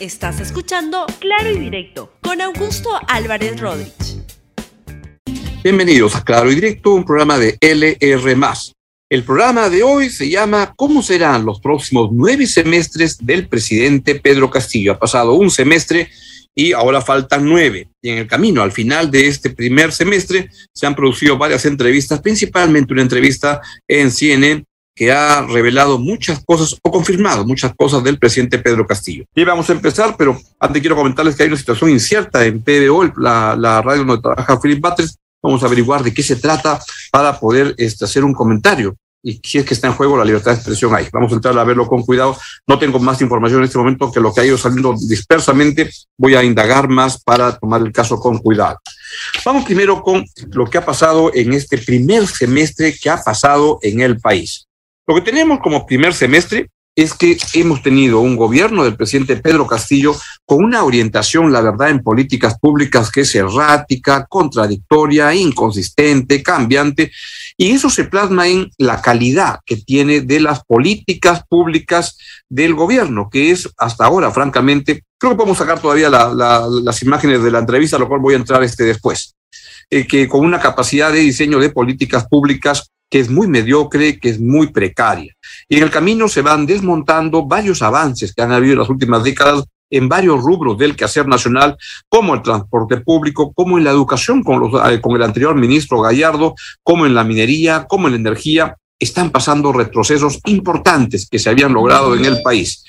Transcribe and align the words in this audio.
Estás 0.00 0.38
escuchando 0.38 1.06
Claro 1.18 1.50
y 1.50 1.58
Directo 1.58 2.12
con 2.20 2.40
Augusto 2.40 2.88
Álvarez 3.08 3.58
Rodríguez. 3.58 4.18
Bienvenidos 5.64 6.14
a 6.14 6.22
Claro 6.22 6.52
y 6.52 6.54
Directo, 6.54 6.94
un 6.94 7.04
programa 7.04 7.36
de 7.36 7.58
LR. 7.60 8.36
El 9.10 9.24
programa 9.24 9.68
de 9.68 9.82
hoy 9.82 10.08
se 10.10 10.30
llama 10.30 10.72
¿Cómo 10.76 11.02
serán 11.02 11.44
los 11.44 11.60
próximos 11.60 12.10
nueve 12.12 12.46
semestres 12.46 13.18
del 13.18 13.48
presidente 13.48 14.14
Pedro 14.14 14.48
Castillo? 14.48 14.92
Ha 14.92 14.98
pasado 15.00 15.32
un 15.32 15.50
semestre 15.50 16.08
y 16.54 16.72
ahora 16.74 17.00
faltan 17.00 17.44
nueve. 17.44 17.88
Y 18.00 18.10
en 18.10 18.18
el 18.18 18.28
camino, 18.28 18.62
al 18.62 18.70
final 18.70 19.10
de 19.10 19.26
este 19.26 19.50
primer 19.50 19.90
semestre, 19.90 20.48
se 20.72 20.86
han 20.86 20.94
producido 20.94 21.36
varias 21.36 21.64
entrevistas, 21.64 22.20
principalmente 22.20 22.92
una 22.92 23.02
entrevista 23.02 23.60
en 23.88 24.12
CNN 24.12 24.64
que 24.98 25.12
ha 25.12 25.42
revelado 25.42 25.96
muchas 25.96 26.44
cosas 26.44 26.76
o 26.82 26.90
confirmado 26.90 27.46
muchas 27.46 27.72
cosas 27.76 28.02
del 28.02 28.18
presidente 28.18 28.58
Pedro 28.58 28.84
Castillo. 28.84 29.24
Y 29.32 29.44
vamos 29.44 29.70
a 29.70 29.72
empezar, 29.72 30.16
pero 30.18 30.36
antes 30.58 30.80
quiero 30.82 30.96
comentarles 30.96 31.36
que 31.36 31.44
hay 31.44 31.48
una 31.48 31.56
situación 31.56 31.90
incierta 31.90 32.44
en 32.44 32.60
PBO, 32.60 33.04
la, 33.16 33.80
radio 33.80 34.04
donde 34.04 34.20
trabaja 34.20 34.60
Philip 34.60 34.80
Batres. 34.80 35.16
Vamos 35.40 35.62
a 35.62 35.66
averiguar 35.66 36.02
de 36.02 36.12
qué 36.12 36.24
se 36.24 36.34
trata 36.34 36.80
para 37.12 37.38
poder 37.38 37.76
este, 37.78 38.06
hacer 38.06 38.24
un 38.24 38.34
comentario 38.34 38.96
y 39.22 39.40
si 39.44 39.58
es 39.58 39.64
que 39.64 39.74
está 39.74 39.88
en 39.88 39.94
juego 39.94 40.16
la 40.16 40.24
libertad 40.24 40.52
de 40.52 40.56
expresión 40.56 40.94
ahí. 40.94 41.06
Vamos 41.12 41.30
a 41.32 41.36
entrar 41.36 41.56
a 41.56 41.64
verlo 41.64 41.86
con 41.86 42.02
cuidado. 42.02 42.36
No 42.66 42.78
tengo 42.78 42.98
más 42.98 43.20
información 43.20 43.60
en 43.60 43.66
este 43.66 43.78
momento 43.78 44.10
que 44.10 44.20
lo 44.20 44.32
que 44.32 44.40
ha 44.40 44.44
ido 44.44 44.58
saliendo 44.58 44.94
dispersamente. 45.08 45.90
Voy 46.16 46.34
a 46.34 46.42
indagar 46.42 46.88
más 46.88 47.22
para 47.22 47.56
tomar 47.56 47.82
el 47.82 47.92
caso 47.92 48.18
con 48.18 48.38
cuidado. 48.38 48.78
Vamos 49.44 49.64
primero 49.64 50.02
con 50.02 50.24
lo 50.52 50.66
que 50.66 50.78
ha 50.78 50.84
pasado 50.84 51.32
en 51.34 51.52
este 51.52 51.78
primer 51.78 52.26
semestre 52.26 52.96
que 53.00 53.10
ha 53.10 53.22
pasado 53.22 53.78
en 53.82 54.00
el 54.00 54.18
país. 54.18 54.67
Lo 55.08 55.14
que 55.14 55.22
tenemos 55.22 55.60
como 55.60 55.86
primer 55.86 56.12
semestre 56.12 56.68
es 56.94 57.14
que 57.14 57.38
hemos 57.54 57.82
tenido 57.82 58.20
un 58.20 58.36
gobierno 58.36 58.84
del 58.84 58.94
presidente 58.94 59.36
Pedro 59.36 59.66
Castillo 59.66 60.14
con 60.44 60.62
una 60.62 60.84
orientación, 60.84 61.50
la 61.50 61.62
verdad, 61.62 61.88
en 61.88 62.02
políticas 62.02 62.58
públicas 62.58 63.10
que 63.10 63.22
es 63.22 63.34
errática, 63.34 64.26
contradictoria, 64.28 65.34
inconsistente, 65.34 66.42
cambiante, 66.42 67.10
y 67.56 67.70
eso 67.70 67.88
se 67.88 68.04
plasma 68.04 68.48
en 68.48 68.70
la 68.76 69.00
calidad 69.00 69.60
que 69.64 69.76
tiene 69.76 70.20
de 70.20 70.40
las 70.40 70.62
políticas 70.64 71.42
públicas 71.48 72.18
del 72.50 72.74
gobierno, 72.74 73.30
que 73.30 73.52
es 73.52 73.66
hasta 73.78 74.04
ahora, 74.04 74.30
francamente, 74.30 75.04
creo 75.16 75.32
que 75.32 75.38
podemos 75.38 75.56
sacar 75.56 75.80
todavía 75.80 76.10
las 76.10 77.02
imágenes 77.02 77.42
de 77.42 77.50
la 77.50 77.60
entrevista, 77.60 77.96
a 77.96 78.00
lo 78.00 78.08
cual 78.08 78.20
voy 78.20 78.34
a 78.34 78.38
entrar 78.38 78.62
este 78.62 78.84
después, 78.84 79.36
eh, 79.88 80.06
que 80.06 80.28
con 80.28 80.44
una 80.44 80.60
capacidad 80.60 81.10
de 81.10 81.20
diseño 81.20 81.58
de 81.60 81.70
políticas 81.70 82.26
públicas 82.28 82.90
que 83.10 83.20
es 83.20 83.30
muy 83.30 83.46
mediocre, 83.46 84.18
que 84.18 84.28
es 84.28 84.40
muy 84.40 84.68
precaria. 84.68 85.34
Y 85.68 85.76
en 85.76 85.84
el 85.84 85.90
camino 85.90 86.28
se 86.28 86.42
van 86.42 86.66
desmontando 86.66 87.46
varios 87.46 87.82
avances 87.82 88.34
que 88.34 88.42
han 88.42 88.52
habido 88.52 88.74
en 88.74 88.78
las 88.80 88.90
últimas 88.90 89.22
décadas 89.22 89.64
en 89.90 90.08
varios 90.08 90.42
rubros 90.42 90.76
del 90.78 90.96
quehacer 90.96 91.26
nacional, 91.26 91.76
como 92.08 92.34
el 92.34 92.42
transporte 92.42 92.98
público, 92.98 93.52
como 93.52 93.78
en 93.78 93.84
la 93.84 93.90
educación 93.90 94.40
eh, 94.40 95.00
con 95.00 95.16
el 95.16 95.22
anterior 95.22 95.54
ministro 95.54 96.00
Gallardo, 96.00 96.54
como 96.82 97.06
en 97.06 97.14
la 97.14 97.24
minería, 97.24 97.86
como 97.88 98.06
en 98.08 98.14
la 98.14 98.18
energía, 98.18 98.76
están 98.98 99.30
pasando 99.30 99.72
retrocesos 99.72 100.40
importantes 100.46 101.28
que 101.30 101.38
se 101.38 101.50
habían 101.50 101.72
logrado 101.72 102.14
en 102.14 102.24
el 102.24 102.42
país. 102.42 102.84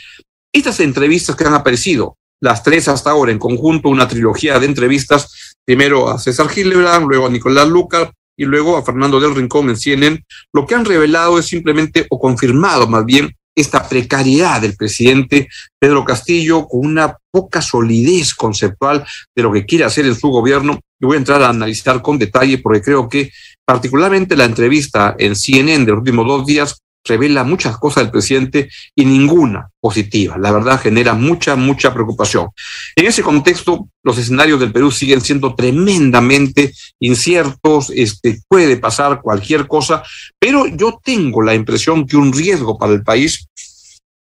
Estas 0.52 0.80
entrevistas 0.80 1.36
que 1.36 1.46
han 1.46 1.54
aparecido, 1.54 2.18
las 2.42 2.64
tres 2.64 2.88
hasta 2.88 3.12
ahora 3.12 3.32
en 3.32 3.40
conjunto, 3.40 3.90
una 3.90 4.08
trilogía 4.08 4.60
de 4.60 4.66
entrevistas, 4.66 5.56
primero 5.64 6.10
a 6.10 6.18
César 6.18 6.50
Gillibrand, 6.50 7.08
luego 7.08 7.28
a 7.28 7.30
Nicolás 7.30 7.68
Lucar, 7.68 8.12
y 8.40 8.46
luego 8.46 8.78
a 8.78 8.86
Fernando 8.86 9.20
del 9.20 9.36
Rincón 9.36 9.70
en 9.70 9.76
CNN, 9.76 10.24
lo 10.54 10.66
que 10.66 10.74
han 10.74 10.86
revelado 10.86 11.38
es 11.38 11.46
simplemente, 11.46 12.08
o 12.10 12.18
confirmado 12.18 12.88
más 12.88 13.06
bien, 13.06 13.36
esta 13.54 13.88
precariedad 13.88 14.62
del 14.62 14.78
presidente 14.78 15.50
Pedro 15.78 16.06
Castillo 16.06 16.66
con 16.66 16.86
una 16.86 17.18
poca 17.30 17.62
solidez 17.62 18.34
conceptual 18.34 19.06
de 19.36 19.44
lo 19.44 19.52
que 19.52 19.66
quiere 19.66 19.84
hacer 19.84 20.06
en 20.06 20.16
su 20.16 20.30
gobierno. 20.30 20.80
Y 21.02 21.06
voy 21.06 21.16
a 21.16 21.20
entrar 21.20 21.44
a 21.44 21.50
analizar 21.50 22.02
con 22.02 22.18
detalle 22.18 22.60
porque 22.60 22.82
creo 22.82 23.10
que 23.10 23.30
particularmente 23.66 24.38
la 24.38 24.46
entrevista 24.46 25.18
en 25.20 25.36
CNN 25.36 25.84
de 25.84 25.92
los 25.92 26.00
últimos 26.00 26.26
dos 26.26 26.46
días 26.46 26.82
revela 27.04 27.44
muchas 27.44 27.78
cosas 27.78 28.04
del 28.04 28.12
presidente 28.12 28.70
y 28.96 29.06
ninguna 29.06 29.70
positiva. 29.80 30.38
La 30.38 30.52
verdad 30.52 30.80
genera 30.80 31.14
mucha, 31.14 31.56
mucha 31.56 31.94
preocupación. 31.94 32.50
En 32.96 33.06
ese 33.06 33.24
contexto, 33.24 33.88
los 34.04 34.18
escenarios 34.18 34.60
del 34.60 34.72
Perú 34.72 34.92
siguen 34.92 35.22
siendo 35.22 35.56
tremendamente 35.56 36.74
inciertos, 37.00 37.92
este, 37.96 38.42
puede 38.48 38.78
pasar 38.78 39.22
cualquier 39.22 39.68
cosa, 39.68 40.04
pero 40.38 40.68
yo 40.68 41.00
tengo 41.04 41.42
la 41.42 41.56
impresión 41.56 42.06
que 42.06 42.18
un 42.18 42.34
riesgo 42.34 42.78
para 42.78 42.94
el 42.94 43.04
país 43.04 43.48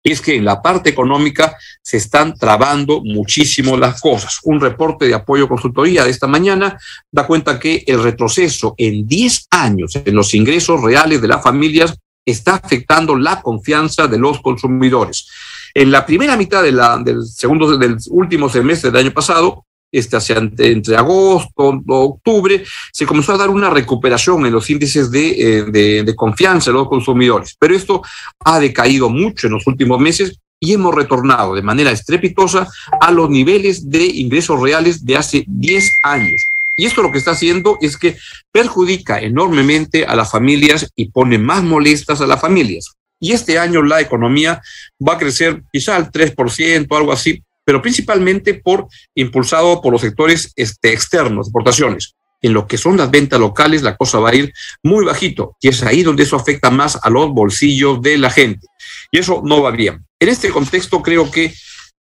es 0.05 0.21
que 0.21 0.37
en 0.37 0.45
la 0.45 0.63
parte 0.63 0.91
económica 0.91 1.57
se 1.83 1.97
están 1.97 2.35
trabando 2.35 3.03
muchísimo 3.03 3.77
las 3.77 4.01
cosas. 4.01 4.39
Un 4.45 4.61
reporte 4.61 5.07
de 5.07 5.15
apoyo 5.15 5.49
consultoría 5.49 6.05
de 6.05 6.11
esta 6.11 6.27
mañana 6.27 6.79
da 7.11 7.27
cuenta 7.27 7.59
que 7.59 7.85
el 7.87 8.03
retroceso 8.03 8.75
en 8.79 9.07
10 9.07 9.49
años 9.51 9.97
en 9.97 10.15
los 10.15 10.35
ingresos 10.35 10.81
reales 10.81 11.21
de 11.21 11.29
las 11.29 11.43
familias 11.43 11.99
está 12.31 12.57
afectando 12.57 13.17
la 13.17 13.41
confianza 13.41 14.07
de 14.07 14.19
los 14.19 14.41
consumidores. 14.41 15.29
En 15.75 15.91
la 15.91 16.05
primera 16.05 16.37
mitad 16.37 16.63
de 16.63 16.73
la, 16.73 16.99
del 16.99 17.25
segundo, 17.25 17.77
del 17.77 17.97
último 18.11 18.49
semestre 18.49 18.91
del 18.91 19.07
año 19.07 19.15
pasado, 19.15 19.65
este, 19.91 20.17
hacia, 20.17 20.37
entre 20.37 20.97
agosto, 20.97 21.81
octubre, 21.87 22.63
se 22.93 23.07
comenzó 23.07 23.33
a 23.33 23.39
dar 23.39 23.49
una 23.49 23.71
recuperación 23.71 24.45
en 24.45 24.53
los 24.53 24.69
índices 24.69 25.11
de, 25.11 25.29
eh, 25.31 25.65
de, 25.65 26.03
de 26.03 26.17
confianza 26.17 26.71
de 26.71 26.75
los 26.75 26.89
consumidores. 26.89 27.57
Pero 27.59 27.75
esto 27.75 28.03
ha 28.45 28.61
decaído 28.61 29.09
mucho 29.09 29.47
en 29.47 29.55
los 29.55 29.67
últimos 29.67 29.99
meses 29.99 30.39
y 30.61 30.73
hemos 30.75 30.95
retornado 30.95 31.55
de 31.55 31.63
manera 31.63 31.91
estrepitosa 31.91 32.69
a 33.01 33.11
los 33.13 33.31
niveles 33.31 33.89
de 33.89 34.05
ingresos 34.05 34.61
reales 34.61 35.05
de 35.05 35.17
hace 35.17 35.45
10 35.47 35.91
años. 36.03 36.48
Y 36.79 36.87
esto 36.87 37.03
lo 37.03 37.11
que 37.11 37.19
está 37.19 37.33
haciendo 37.33 37.77
es 37.83 37.97
que 37.99 38.17
perjudica 38.53 39.21
enormemente 39.21 40.07
a 40.07 40.15
las 40.15 40.31
familias 40.31 40.91
y 40.95 41.11
pone 41.11 41.37
más 41.37 41.63
molestas 41.65 42.21
a 42.21 42.27
las 42.27 42.41
familias. 42.41 42.93
Y 43.21 43.33
este 43.33 43.59
año 43.59 43.83
la 43.83 44.01
economía 44.01 44.63
va 45.07 45.15
a 45.15 45.19
crecer 45.19 45.65
quizá 45.73 45.97
al 45.97 46.13
3%, 46.13 46.97
algo 46.97 47.13
así, 47.13 47.43
pero 47.65 47.83
principalmente 47.83 48.55
por 48.55 48.87
impulsado 49.17 49.83
por 49.83 49.93
los 49.93 50.01
sectores 50.01 50.53
este, 50.55 50.93
externos, 50.93 51.49
exportaciones. 51.49 52.15
En 52.41 52.53
lo 52.53 52.69
que 52.69 52.79
son 52.79 52.97
las 52.97 53.11
ventas 53.11 53.41
locales, 53.41 53.83
la 53.83 53.97
cosa 53.97 54.21
va 54.21 54.31
a 54.31 54.37
ir 54.37 54.53
muy 54.85 55.05
bajito, 55.05 55.57
y 55.61 55.67
es 55.67 55.83
ahí 55.83 56.05
donde 56.05 56.23
eso 56.23 56.37
afecta 56.37 56.71
más 56.71 56.97
a 57.03 57.11
los 57.11 57.31
bolsillos 57.31 58.01
de 58.01 58.17
la 58.19 58.31
gente. 58.31 58.65
Y 59.11 59.19
eso 59.19 59.43
no 59.45 59.61
va 59.63 59.73
bien. 59.73 60.07
En 60.21 60.29
este 60.29 60.51
contexto, 60.51 61.03
creo 61.03 61.29
que 61.29 61.53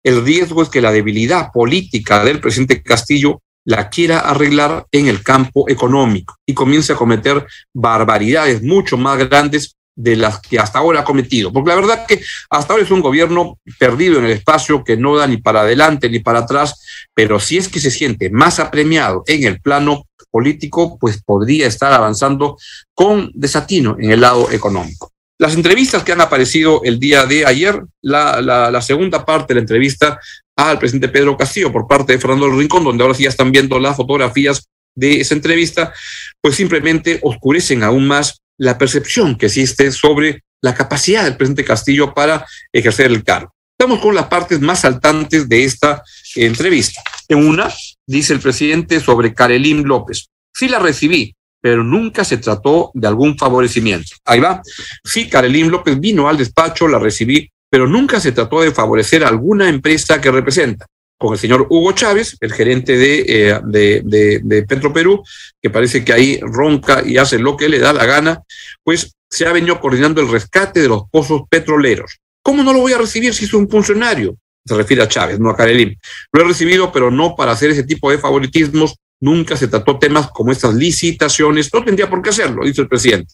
el 0.04 0.24
riesgo 0.24 0.62
es 0.62 0.70
que 0.70 0.82
la 0.82 0.92
debilidad 0.92 1.52
política 1.52 2.24
del 2.24 2.40
presidente 2.40 2.84
Castillo 2.84 3.42
la 3.68 3.90
quiera 3.90 4.20
arreglar 4.20 4.88
en 4.94 5.08
el 5.08 5.22
campo 5.22 5.70
económico 5.70 6.38
y 6.46 6.54
comience 6.54 6.94
a 6.94 6.96
cometer 6.96 7.46
barbaridades 7.74 8.64
mucho 8.64 8.98
más 8.98 9.18
grandes 9.18 9.76
de 9.94 10.16
las 10.16 10.40
que 10.40 10.58
hasta 10.58 10.80
ahora 10.80 11.02
ha 11.02 11.04
cometido. 11.04 11.52
Porque 11.52 11.72
la 11.72 11.76
verdad 11.76 12.06
que 12.08 12.22
hasta 12.50 12.72
ahora 12.72 12.86
es 12.86 12.92
un 12.92 13.02
gobierno 13.02 13.60
perdido 13.78 14.20
en 14.20 14.26
el 14.26 14.32
espacio 14.32 14.86
que 14.86 14.96
no 14.96 15.18
da 15.18 15.28
ni 15.28 15.38
para 15.38 15.62
adelante 15.62 16.10
ni 16.10 16.20
para 16.20 16.40
atrás, 16.40 16.82
pero 17.14 17.42
si 17.42 17.58
es 17.58 17.68
que 17.68 17.82
se 17.82 17.92
siente 17.92 18.30
más 18.30 18.60
apremiado 18.60 19.24
en 19.28 19.44
el 19.44 19.60
plano 19.60 20.06
político, 20.32 20.98
pues 20.98 21.22
podría 21.22 21.68
estar 21.68 21.92
avanzando 21.92 22.58
con 22.94 23.32
desatino 23.34 23.98
en 24.00 24.12
el 24.12 24.22
lado 24.22 24.50
económico. 24.50 25.12
Las 25.40 25.54
entrevistas 25.54 26.04
que 26.04 26.12
han 26.12 26.22
aparecido 26.22 26.82
el 26.84 27.00
día 27.00 27.26
de 27.28 27.46
ayer, 27.46 27.84
la, 28.02 28.82
segunda 28.82 29.24
parte 29.24 29.54
de 29.54 29.56
la 29.56 29.62
entrevista 29.62 30.20
al 30.56 30.80
presidente 30.80 31.10
Pedro 31.10 31.38
Castillo 31.38 31.72
por 31.72 31.88
parte 31.88 32.14
de 32.14 32.20
Fernando 32.20 32.50
Rincón, 32.50 32.84
donde 32.84 33.04
ahora 33.04 33.14
sí 33.14 33.24
ya 33.24 33.30
están 33.30 33.52
viendo 33.52 33.80
las 33.80 33.96
fotografías 33.96 34.68
de 34.96 35.22
esa 35.22 35.36
entrevista, 35.36 35.94
pues 36.42 36.56
simplemente 36.56 37.20
oscurecen 37.22 37.84
aún 37.84 38.08
más 38.08 38.42
la 38.58 38.80
percepción 38.80 39.38
que 39.38 39.46
existe 39.46 39.92
sobre 39.92 40.44
la 40.62 40.74
capacidad 40.74 41.24
del 41.24 41.38
presidente 41.38 41.64
Castillo 41.64 42.16
para 42.16 42.44
ejercer 42.74 43.12
el 43.12 43.24
cargo. 43.24 43.54
Estamos 43.80 44.00
con 44.00 44.16
las 44.16 44.26
partes 44.26 44.60
más 44.60 44.80
saltantes 44.80 45.48
de 45.48 45.64
esta 45.64 46.02
entrevista. 46.36 47.00
En 47.28 47.48
una, 47.48 47.72
dice 48.08 48.34
el 48.34 48.40
presidente 48.40 49.00
sobre 49.00 49.36
Karelín 49.36 49.84
López. 49.84 50.30
Sí 50.52 50.68
la 50.68 50.80
recibí, 50.80 51.36
pero 51.62 51.84
nunca 51.84 52.24
se 52.24 52.38
trató 52.38 52.92
de 52.94 53.08
algún 53.08 53.38
favorecimiento. 53.38 54.16
Ahí 54.26 54.40
va. 54.40 54.62
Sí, 55.04 55.30
Karelín 55.30 55.70
López 55.70 56.00
vino 56.00 56.30
al 56.30 56.38
despacho, 56.38 56.88
la 56.88 57.00
recibí, 57.00 57.50
pero 57.70 57.88
nunca 57.88 58.20
se 58.20 58.32
trató 58.32 58.62
de 58.62 58.72
favorecer 58.72 59.24
a 59.24 59.30
alguna 59.30 59.70
empresa 59.70 60.22
que 60.22 60.32
representa. 60.32 60.86
Con 61.20 61.34
el 61.34 61.40
señor 61.40 61.66
Hugo 61.70 61.94
Chávez, 61.94 62.38
el 62.40 62.54
gerente 62.54 62.96
de, 62.96 63.26
eh, 63.28 63.60
de, 63.66 64.02
de, 64.06 64.40
de 64.44 64.64
Petro 64.64 64.94
Perú, 64.94 65.24
que 65.62 65.70
parece 65.70 66.06
que 66.06 66.14
ahí 66.14 66.40
ronca 66.42 67.02
y 67.04 67.18
hace 67.18 67.40
lo 67.40 67.58
que 67.58 67.70
le 67.70 67.80
da 67.80 67.92
la 67.92 68.06
gana, 68.06 68.44
pues 68.84 69.14
se 69.30 69.48
ha 69.48 69.52
venido 69.52 69.80
coordinando 69.80 70.22
el 70.22 70.30
rescate 70.30 70.82
de 70.82 70.88
los 70.88 71.04
pozos 71.10 71.42
petroleros. 71.50 72.20
¿Cómo 72.44 72.64
no 72.64 72.72
lo 72.72 72.80
voy 72.80 72.94
a 72.94 72.98
recibir 72.98 73.34
si 73.34 73.46
es 73.46 73.54
un 73.54 73.68
funcionario? 73.68 74.38
Se 74.66 74.76
refiere 74.76 75.04
a 75.04 75.08
Chávez, 75.08 75.40
no 75.40 75.50
a 75.50 75.56
Karelín. 75.56 75.98
Lo 76.32 76.42
he 76.42 76.48
recibido, 76.48 76.92
pero 76.92 77.10
no 77.10 77.36
para 77.36 77.54
hacer 77.54 77.72
ese 77.72 77.84
tipo 77.84 78.12
de 78.12 78.20
favoritismos. 78.20 78.96
Nunca 79.22 79.56
se 79.58 79.68
trató 79.68 79.98
temas 79.98 80.30
como 80.32 80.52
estas 80.52 80.74
licitaciones. 80.74 81.74
No 81.74 81.84
tendría 81.84 82.10
por 82.10 82.22
qué 82.22 82.30
hacerlo, 82.30 82.66
dice 82.66 82.82
el 82.82 82.88
presidente. 82.88 83.34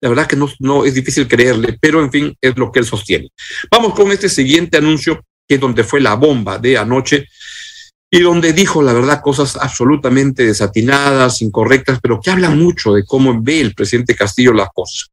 La 0.00 0.08
verdad 0.10 0.26
que 0.26 0.36
no, 0.36 0.50
no 0.58 0.84
es 0.84 0.94
difícil 0.94 1.26
creerle, 1.26 1.78
pero 1.80 2.02
en 2.02 2.10
fin, 2.10 2.36
es 2.40 2.56
lo 2.58 2.70
que 2.70 2.80
él 2.80 2.84
sostiene. 2.84 3.28
Vamos 3.70 3.94
con 3.94 4.12
este 4.12 4.28
siguiente 4.28 4.76
anuncio 4.76 5.24
que 5.46 5.56
es 5.56 5.60
donde 5.60 5.84
fue 5.84 6.00
la 6.00 6.14
bomba 6.14 6.58
de 6.58 6.78
anoche, 6.78 7.26
y 8.10 8.20
donde 8.20 8.52
dijo, 8.52 8.80
la 8.80 8.92
verdad, 8.92 9.20
cosas 9.20 9.56
absolutamente 9.56 10.46
desatinadas, 10.46 11.42
incorrectas, 11.42 11.98
pero 12.00 12.20
que 12.20 12.30
hablan 12.30 12.56
mucho 12.56 12.92
de 12.92 13.04
cómo 13.04 13.42
ve 13.42 13.60
el 13.60 13.74
presidente 13.74 14.14
Castillo 14.14 14.52
las 14.52 14.68
cosas. 14.72 15.10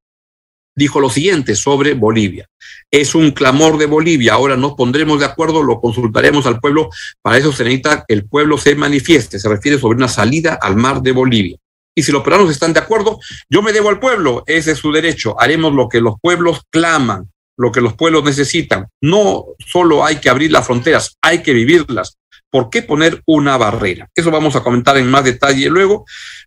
Dijo 0.75 1.00
lo 1.00 1.09
siguiente 1.09 1.56
sobre 1.56 1.94
Bolivia. 1.94 2.47
Es 2.89 3.15
un 3.15 3.31
clamor 3.31 3.77
de 3.77 3.85
Bolivia. 3.85 4.33
Ahora 4.33 4.56
nos 4.56 4.73
pondremos 4.73 5.19
de 5.19 5.25
acuerdo, 5.25 5.63
lo 5.63 5.79
consultaremos 5.79 6.45
al 6.45 6.59
pueblo. 6.59 6.89
Para 7.21 7.38
eso 7.38 7.51
se 7.51 7.63
necesita 7.63 8.06
que 8.07 8.13
el 8.13 8.25
pueblo 8.25 8.57
se 8.57 8.75
manifieste. 8.75 9.39
Se 9.39 9.50
refiere 9.50 9.79
sobre 9.79 9.97
una 9.97 10.07
salida 10.07 10.57
al 10.62 10.75
mar 10.75 11.01
de 11.01 11.12
Bolivia. 11.12 11.57
Y 11.94 12.03
si 12.03 12.12
los 12.12 12.23
peruanos 12.23 12.50
están 12.50 12.73
de 12.73 12.79
acuerdo, 12.79 13.19
yo 13.50 13.62
me 13.62 13.73
debo 13.73 13.89
al 13.89 14.00
pueblo. 14.00 14.44
Ese 14.47 14.71
es 14.71 14.77
su 14.77 14.91
derecho. 14.91 15.39
Haremos 15.39 15.73
lo 15.73 15.89
que 15.89 16.00
los 16.00 16.15
pueblos 16.21 16.62
claman 16.69 17.29
lo 17.62 17.71
que 17.71 17.81
los 17.81 17.94
pueblos 17.94 18.24
necesitan. 18.24 18.88
No 19.01 19.45
solo 19.59 20.03
hay 20.03 20.17
que 20.17 20.29
abrir 20.29 20.51
las 20.51 20.65
fronteras, 20.65 21.17
hay 21.21 21.44
que 21.44 21.53
vivirlas. 21.53 22.17
¿Por 22.50 22.69
qué 22.69 22.81
poner 22.81 23.21
una 23.25 23.56
barrera? 23.56 24.09
Eso 24.15 24.31
vamos 24.31 24.56
a 24.56 24.63
comentar 24.63 24.97
en 24.97 25.09
más 25.09 25.24
detalle 25.24 25.69
luego, 25.69 26.06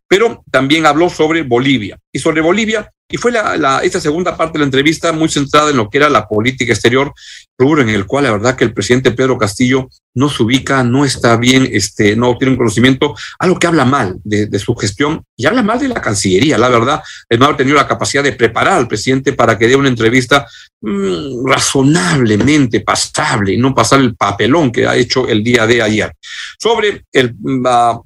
pero 0.09 0.45
también 0.51 0.87
habló 0.87 1.09
sobre 1.09 1.43
Bolivia. 1.43 1.99
Y 2.13 2.19
sobre 2.19 2.41
Bolivia, 2.41 2.91
y 3.09 3.17
fue 3.17 3.31
la, 3.33 3.81
esta 3.83 4.01
segunda 4.01 4.37
parte 4.37 4.55
de 4.55 4.61
la 4.61 4.65
entrevista 4.65 5.13
muy 5.13 5.29
centrada 5.29 5.71
en 5.71 5.77
lo 5.77 5.91
que 5.91 5.99
era 5.99 6.09
la 6.09 6.27
política 6.27 6.73
exterior, 6.73 7.13
rubro 7.59 7.83
en 7.83 7.91
el 7.91 8.07
cual 8.07 8.25
la 8.25 8.33
verdad 8.33 8.57
que 8.57 8.65
el 8.65 8.73
presidente 8.73 9.13
Pedro 9.13 9.39
Castillo 9.39 9.89
no 10.15 10.29
se 10.29 10.43
ubica, 10.43 10.83
no 10.83 11.05
está 11.05 11.37
bien, 11.37 11.69
este, 11.71 12.17
no 12.17 12.37
tiene 12.39 12.53
un 12.53 12.57
conocimiento, 12.57 13.15
algo 13.39 13.59
que 13.59 13.67
habla 13.67 13.85
mal 13.85 14.17
de, 14.25 14.59
su 14.59 14.75
gestión 14.75 15.23
y 15.37 15.47
habla 15.47 15.63
mal 15.63 15.79
de 15.79 15.89
la 15.89 16.01
Cancillería, 16.01 16.57
la 16.57 16.69
verdad, 16.69 17.03
el 17.29 17.39
no 17.39 17.45
haber 17.45 17.59
tenido 17.59 17.77
la 17.77 17.87
capacidad 17.87 18.23
de 18.23 18.33
preparar 18.33 18.79
al 18.79 18.89
presidente 18.89 19.33
para 19.33 19.59
que 19.59 19.69
dé 19.69 19.77
una 19.77 19.89
entrevista 19.89 20.47
mm, 20.81 21.47
razonablemente 21.47 22.81
pasable 22.81 23.53
y 23.53 23.59
no 23.59 23.75
pasar 23.75 24.01
el 24.01 24.17
papelón 24.17 24.73
que 24.73 24.87
ha 24.87 24.97
hecho 24.97 25.29
el 25.29 25.45
día 25.45 25.67
de 25.67 25.83
ayer. 25.83 26.13
Sobre 26.59 27.05
el... 27.13 27.35
Uh, 27.35 28.03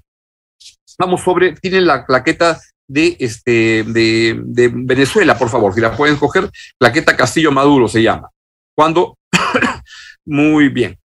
vamos 0.98 1.22
sobre, 1.22 1.52
tienen 1.52 1.86
la 1.86 2.04
claqueta 2.04 2.60
de, 2.88 3.16
este, 3.20 3.84
de, 3.84 4.70
Venezuela, 4.74 5.38
por 5.38 5.48
favor, 5.48 5.74
si 5.74 5.80
la 5.80 5.96
pueden 5.96 6.16
coger, 6.16 6.50
plaqueta 6.78 7.16
Castillo 7.16 7.52
Maduro 7.52 7.86
se 7.88 8.02
llama. 8.02 8.30
Cuando, 8.74 9.16
muy 10.26 10.68
bien. 10.68 10.98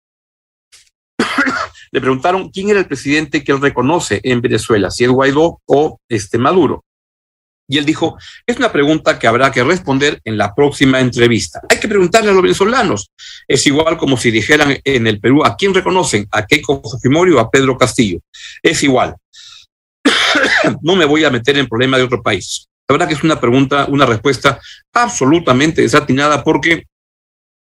Le 1.93 2.01
preguntaron 2.01 2.51
quién 2.51 2.71
era 2.71 2.79
el 2.79 2.87
presidente 2.87 3.43
que 3.43 3.53
él 3.53 3.61
reconoce 3.61 4.21
en 4.23 4.41
Venezuela, 4.41 4.91
si 4.91 5.05
es 5.05 5.11
Guaidó 5.11 5.61
o 5.67 5.99
este 6.09 6.39
Maduro. 6.39 6.85
Y 7.67 7.79
él 7.79 7.85
dijo, 7.85 8.19
es 8.47 8.57
una 8.57 8.73
pregunta 8.73 9.17
que 9.17 9.29
habrá 9.29 9.53
que 9.53 9.63
responder 9.63 10.21
en 10.25 10.37
la 10.37 10.53
próxima 10.55 10.99
entrevista. 10.99 11.61
Hay 11.69 11.79
que 11.79 11.87
preguntarle 11.87 12.31
a 12.31 12.33
los 12.33 12.43
venezolanos. 12.43 13.11
Es 13.47 13.65
igual 13.65 13.97
como 13.97 14.17
si 14.17 14.33
dijeran 14.33 14.77
en 14.83 15.07
el 15.07 15.21
Perú, 15.21 15.45
¿a 15.45 15.57
quién 15.57 15.73
reconocen? 15.73 16.27
¿A 16.33 16.45
Keiko 16.47 16.83
Fujimori 16.83 17.31
o 17.31 17.39
a 17.39 17.49
Pedro 17.49 17.79
Castillo? 17.79 18.19
Es 18.61 18.83
igual. 18.83 19.15
no 20.83 20.97
me 20.97 21.05
voy 21.05 21.25
a 21.25 21.31
meter 21.31 21.59
en 21.59 21.67
problema 21.67 21.97
de 21.97 22.05
otro 22.05 22.23
país. 22.23 22.69
La 22.89 22.95
verdad 22.95 23.09
que 23.09 23.15
es 23.15 23.23
una 23.23 23.41
pregunta, 23.41 23.87
una 23.89 24.07
respuesta 24.07 24.59
absolutamente 24.93 25.83
desatinada 25.83 26.43
porque 26.43 26.87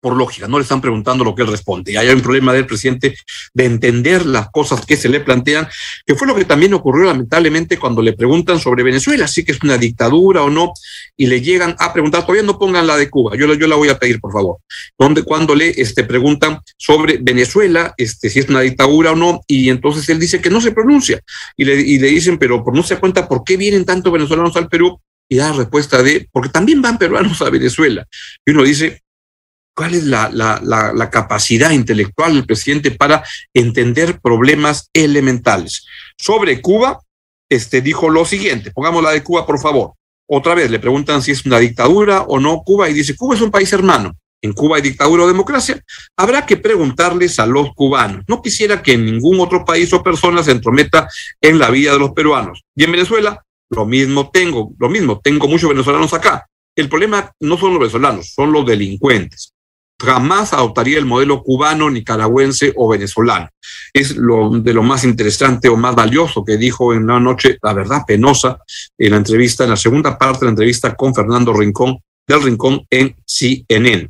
por 0.05 0.15
lógica, 0.15 0.47
no 0.47 0.59
le 0.59 0.61
están 0.61 0.81
preguntando 0.81 1.23
lo 1.23 1.33
que 1.33 1.41
él 1.41 1.47
responde. 1.47 1.91
Y 1.91 1.95
hay 1.95 2.09
un 2.09 2.21
problema 2.21 2.53
del 2.53 2.67
presidente 2.67 3.17
de 3.55 3.65
entender 3.65 4.23
las 4.23 4.51
cosas 4.51 4.85
que 4.85 4.97
se 4.97 5.09
le 5.09 5.19
plantean, 5.19 5.67
que 6.05 6.13
fue 6.13 6.27
lo 6.27 6.35
que 6.35 6.45
también 6.45 6.75
ocurrió 6.75 7.05
lamentablemente 7.05 7.79
cuando 7.79 8.03
le 8.03 8.13
preguntan 8.13 8.59
sobre 8.59 8.83
Venezuela, 8.83 9.27
si 9.27 9.43
que 9.43 9.53
es 9.53 9.63
una 9.63 9.79
dictadura 9.79 10.43
o 10.43 10.51
no, 10.51 10.73
y 11.17 11.25
le 11.25 11.41
llegan 11.41 11.75
a 11.79 11.91
preguntar, 11.91 12.21
todavía 12.21 12.43
no 12.43 12.59
pongan 12.59 12.85
la 12.85 12.97
de 12.97 13.09
Cuba, 13.09 13.35
yo, 13.35 13.51
yo 13.55 13.65
la 13.65 13.77
voy 13.77 13.89
a 13.89 13.97
pedir, 13.97 14.19
por 14.19 14.31
favor, 14.31 14.57
donde 14.95 15.23
cuando 15.23 15.55
le 15.55 15.69
este, 15.69 16.03
preguntan 16.03 16.59
sobre 16.77 17.17
Venezuela, 17.19 17.95
este, 17.97 18.29
si 18.29 18.37
es 18.37 18.47
una 18.47 18.61
dictadura 18.61 19.13
o 19.13 19.15
no, 19.15 19.41
y 19.47 19.71
entonces 19.71 20.07
él 20.09 20.19
dice 20.19 20.39
que 20.39 20.51
no 20.51 20.61
se 20.61 20.71
pronuncia, 20.71 21.19
y 21.57 21.65
le, 21.65 21.81
y 21.81 21.97
le 21.97 22.09
dicen, 22.09 22.37
pero 22.37 22.63
no 22.71 22.83
se 22.83 22.97
cuenta 22.97 23.27
por 23.27 23.43
qué 23.43 23.57
vienen 23.57 23.85
tantos 23.85 24.13
venezolanos 24.13 24.55
al 24.55 24.69
Perú, 24.69 25.01
y 25.27 25.37
da 25.37 25.51
respuesta 25.51 26.03
de, 26.03 26.29
porque 26.31 26.49
también 26.49 26.79
van 26.83 26.99
peruanos 26.99 27.41
a 27.41 27.49
Venezuela. 27.49 28.05
Y 28.45 28.51
uno 28.51 28.61
dice, 28.61 29.01
cuál 29.75 29.93
es 29.93 30.05
la, 30.05 31.09
capacidad 31.11 31.71
intelectual 31.71 32.33
del 32.33 32.45
presidente 32.45 32.91
para 32.91 33.23
entender 33.53 34.19
problemas 34.21 34.89
elementales. 34.93 35.85
Sobre 36.17 36.61
Cuba, 36.61 37.01
este 37.49 37.81
dijo 37.81 38.09
lo 38.09 38.25
siguiente, 38.25 38.71
pongamos 38.71 39.03
la 39.03 39.11
de 39.11 39.23
Cuba, 39.23 39.45
por 39.45 39.59
favor. 39.59 39.93
Otra 40.27 40.55
vez 40.55 40.71
le 40.71 40.79
preguntan 40.79 41.21
si 41.21 41.31
es 41.31 41.45
una 41.45 41.59
dictadura 41.59 42.21
o 42.21 42.39
no 42.39 42.63
Cuba 42.63 42.89
y 42.89 42.93
dice, 42.93 43.15
Cuba 43.15 43.35
es 43.35 43.41
un 43.41 43.51
país 43.51 43.71
hermano. 43.73 44.13
En 44.41 44.53
Cuba 44.53 44.77
hay 44.77 44.81
dictadura 44.81 45.23
o 45.23 45.27
democracia. 45.27 45.81
Habrá 46.17 46.45
que 46.45 46.57
preguntarles 46.57 47.39
a 47.39 47.45
los 47.45 47.73
cubanos. 47.73 48.23
No 48.27 48.41
quisiera 48.41 48.81
que 48.81 48.97
ningún 48.97 49.39
otro 49.39 49.65
país 49.65 49.91
o 49.93 50.03
persona 50.03 50.43
se 50.43 50.51
entrometa 50.51 51.07
en 51.41 51.59
la 51.59 51.69
vida 51.69 51.93
de 51.93 51.99
los 51.99 52.11
peruanos. 52.11 52.63
Y 52.75 52.83
en 52.83 52.91
Venezuela, 52.91 53.43
lo 53.69 53.85
mismo 53.85 54.29
tengo, 54.29 54.73
lo 54.77 54.89
mismo, 54.89 55.19
tengo 55.23 55.47
muchos 55.47 55.69
venezolanos 55.69 56.13
acá. 56.13 56.47
El 56.75 56.89
problema 56.89 57.31
no 57.39 57.57
son 57.57 57.71
los 57.71 57.79
venezolanos, 57.79 58.33
son 58.35 58.51
los 58.51 58.65
delincuentes 58.65 59.54
jamás 60.01 60.53
adoptaría 60.53 60.97
el 60.97 61.05
modelo 61.05 61.41
cubano, 61.41 61.89
nicaragüense 61.89 62.73
o 62.75 62.89
venezolano. 62.89 63.49
Es 63.93 64.15
lo 64.15 64.49
de 64.49 64.73
lo 64.73 64.83
más 64.83 65.03
interesante 65.03 65.69
o 65.69 65.77
más 65.77 65.95
valioso 65.95 66.43
que 66.43 66.57
dijo 66.57 66.93
en 66.93 67.03
una 67.03 67.19
noche, 67.19 67.57
la 67.61 67.73
verdad, 67.73 68.01
penosa, 68.05 68.59
en 68.97 69.11
la 69.11 69.17
entrevista, 69.17 69.63
en 69.63 69.71
la 69.71 69.77
segunda 69.77 70.17
parte 70.17 70.39
de 70.39 70.45
la 70.45 70.51
entrevista 70.51 70.95
con 70.95 71.13
Fernando 71.13 71.53
Rincón, 71.53 71.99
del 72.27 72.43
Rincón 72.43 72.85
en 72.89 73.15
CNN. 73.25 74.09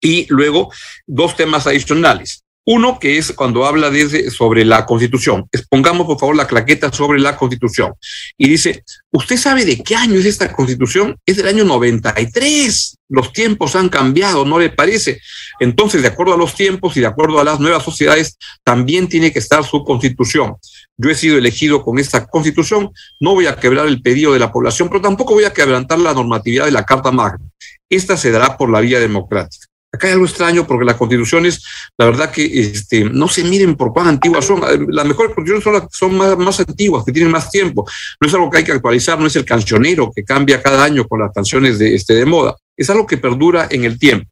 Y 0.00 0.26
luego, 0.28 0.72
dos 1.06 1.36
temas 1.36 1.66
adicionales. 1.66 2.44
Uno 2.66 2.98
que 2.98 3.16
es 3.18 3.32
cuando 3.32 3.64
habla 3.64 3.90
de, 3.90 4.30
sobre 4.30 4.64
la 4.64 4.84
constitución. 4.84 5.48
Pongamos 5.68 6.06
por 6.06 6.18
favor 6.18 6.36
la 6.36 6.46
claqueta 6.46 6.92
sobre 6.92 7.18
la 7.18 7.36
constitución. 7.36 7.94
Y 8.36 8.48
dice, 8.48 8.84
¿usted 9.10 9.36
sabe 9.36 9.64
de 9.64 9.82
qué 9.82 9.96
año 9.96 10.18
es 10.18 10.26
esta 10.26 10.52
constitución? 10.52 11.16
Es 11.24 11.38
del 11.38 11.48
año 11.48 11.64
93. 11.64 12.96
Los 13.08 13.32
tiempos 13.32 13.74
han 13.76 13.88
cambiado, 13.88 14.44
¿no 14.44 14.58
le 14.58 14.70
parece? 14.70 15.20
Entonces, 15.58 16.02
de 16.02 16.08
acuerdo 16.08 16.34
a 16.34 16.36
los 16.36 16.54
tiempos 16.54 16.96
y 16.96 17.00
de 17.00 17.06
acuerdo 17.06 17.40
a 17.40 17.44
las 17.44 17.58
nuevas 17.58 17.82
sociedades, 17.82 18.36
también 18.62 19.08
tiene 19.08 19.32
que 19.32 19.38
estar 19.38 19.64
su 19.64 19.82
constitución. 19.82 20.56
Yo 20.96 21.10
he 21.10 21.14
sido 21.14 21.38
elegido 21.38 21.82
con 21.82 21.98
esta 21.98 22.26
constitución, 22.26 22.90
no 23.20 23.32
voy 23.32 23.46
a 23.46 23.56
quebrar 23.56 23.86
el 23.86 24.02
pedido 24.02 24.34
de 24.34 24.38
la 24.38 24.52
población, 24.52 24.88
pero 24.88 25.00
tampoco 25.00 25.34
voy 25.34 25.44
a 25.44 25.52
quebrantar 25.52 25.98
la 25.98 26.12
normatividad 26.12 26.66
de 26.66 26.72
la 26.72 26.84
Carta 26.84 27.10
Magna. 27.10 27.44
Esta 27.88 28.16
se 28.16 28.30
dará 28.30 28.56
por 28.56 28.70
la 28.70 28.80
vía 28.80 29.00
democrática. 29.00 29.69
Acá 29.92 30.06
hay 30.06 30.12
algo 30.12 30.24
extraño 30.24 30.66
porque 30.66 30.84
las 30.84 30.94
constituciones, 30.94 31.64
la 31.98 32.06
verdad 32.06 32.30
que 32.30 32.44
este, 32.44 33.04
no 33.04 33.26
se 33.26 33.42
miren 33.42 33.74
por 33.74 33.92
cuán 33.92 34.06
antiguas 34.06 34.44
son. 34.44 34.60
Las 34.88 35.04
mejores 35.04 35.34
constituciones 35.34 35.64
son 35.64 35.72
las 35.72 35.84
son 35.90 36.16
más, 36.16 36.38
más 36.38 36.60
antiguas, 36.60 37.04
que 37.04 37.10
tienen 37.10 37.32
más 37.32 37.50
tiempo. 37.50 37.84
No 38.20 38.28
es 38.28 38.34
algo 38.34 38.48
que 38.50 38.58
hay 38.58 38.64
que 38.64 38.72
actualizar, 38.72 39.18
no 39.18 39.26
es 39.26 39.34
el 39.34 39.44
cancionero 39.44 40.12
que 40.14 40.22
cambia 40.22 40.62
cada 40.62 40.84
año 40.84 41.08
con 41.08 41.18
las 41.18 41.32
canciones 41.32 41.80
de, 41.80 41.96
este, 41.96 42.14
de 42.14 42.24
moda. 42.24 42.56
Es 42.76 42.88
algo 42.88 43.04
que 43.04 43.18
perdura 43.18 43.66
en 43.68 43.84
el 43.84 43.98
tiempo. 43.98 44.30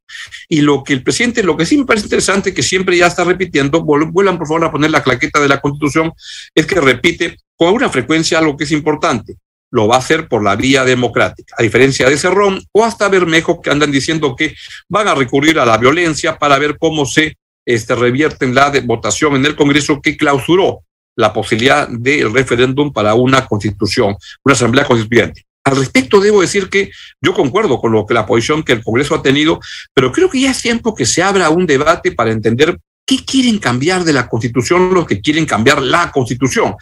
Y 0.49 0.61
lo 0.61 0.85
que 0.85 0.92
el 0.92 1.02
presidente, 1.02 1.42
lo 1.42 1.56
que 1.56 1.66
sí 1.66 1.76
me 1.76 1.85
parece 1.85 2.06
interesante, 2.06 2.54
que 2.54 2.62
siempre 2.62 2.97
ya 2.97 3.09
está 3.09 3.25
repitiendo, 3.25 3.82
vuelvan 3.82 4.38
por 4.38 4.47
favor 4.47 4.64
a 4.64 4.73
poner 4.73 4.92
la 4.92 5.02
claqueta 5.02 5.40
de 5.40 5.49
la 5.49 5.61
constitución, 5.61 6.12
es 6.54 6.66
que 6.66 6.80
repite 6.80 7.37
con 7.56 7.75
una 7.75 7.88
frecuencia 7.88 8.38
algo 8.38 8.56
que 8.56 8.62
es 8.64 8.71
importante 8.71 9.37
lo 9.70 9.87
va 9.87 9.96
a 9.96 9.98
hacer 9.98 10.28
por 10.28 10.42
la 10.42 10.56
vía 10.56 10.84
democrática, 10.84 11.54
a 11.58 11.62
diferencia 11.62 12.08
de 12.08 12.16
Cerrón 12.16 12.62
o 12.72 12.84
hasta 12.84 13.08
Bermejo 13.08 13.60
que 13.60 13.70
andan 13.70 13.90
diciendo 13.90 14.34
que 14.37 14.54
van 14.88 15.08
a 15.08 15.14
recurrir 15.14 15.58
a 15.58 15.66
la 15.66 15.76
violencia 15.76 16.38
para 16.38 16.58
ver 16.58 16.78
cómo 16.78 17.06
se 17.06 17.37
este, 17.66 17.94
revierte 17.94 18.46
en 18.46 18.54
la 18.54 18.72
votación 18.84 19.37
en 19.37 19.44
el 19.44 19.56
Congreso 19.56 20.00
que 20.00 20.16
clausuró 20.16 20.80
la 21.16 21.32
posibilidad 21.32 21.88
del 21.88 22.32
referéndum 22.32 22.92
para 22.92 23.14
una 23.14 23.44
constitución, 23.44 24.16
una 24.44 24.54
asamblea 24.54 24.84
constituyente. 24.84 25.44
Al 25.64 25.76
respecto, 25.76 26.20
debo 26.20 26.40
decir 26.40 26.70
que 26.70 26.90
yo 27.20 27.34
concuerdo 27.34 27.78
con 27.78 27.92
lo 27.92 28.06
que 28.06 28.14
la 28.14 28.25
posición 28.25 28.62
que 28.62 28.72
el 28.72 28.82
Congreso 28.82 29.16
ha 29.16 29.22
tenido, 29.22 29.60
pero 29.92 30.12
creo 30.12 30.30
que 30.30 30.40
ya 30.40 30.52
es 30.52 30.62
tiempo 30.62 30.94
que 30.94 31.04
se 31.04 31.22
abra 31.22 31.50
un 31.50 31.66
debate 31.66 32.12
para 32.12 32.30
entender 32.30 32.78
qué 33.04 33.25
quieren 33.25 33.58
cambiar 33.58 34.04
de 34.04 34.12
la 34.12 34.28
Constitución 34.28 34.94
los 34.94 35.06
que 35.06 35.20
quieren 35.20 35.44
cambiar 35.44 35.82
la 35.82 36.10
Constitución. 36.10 36.75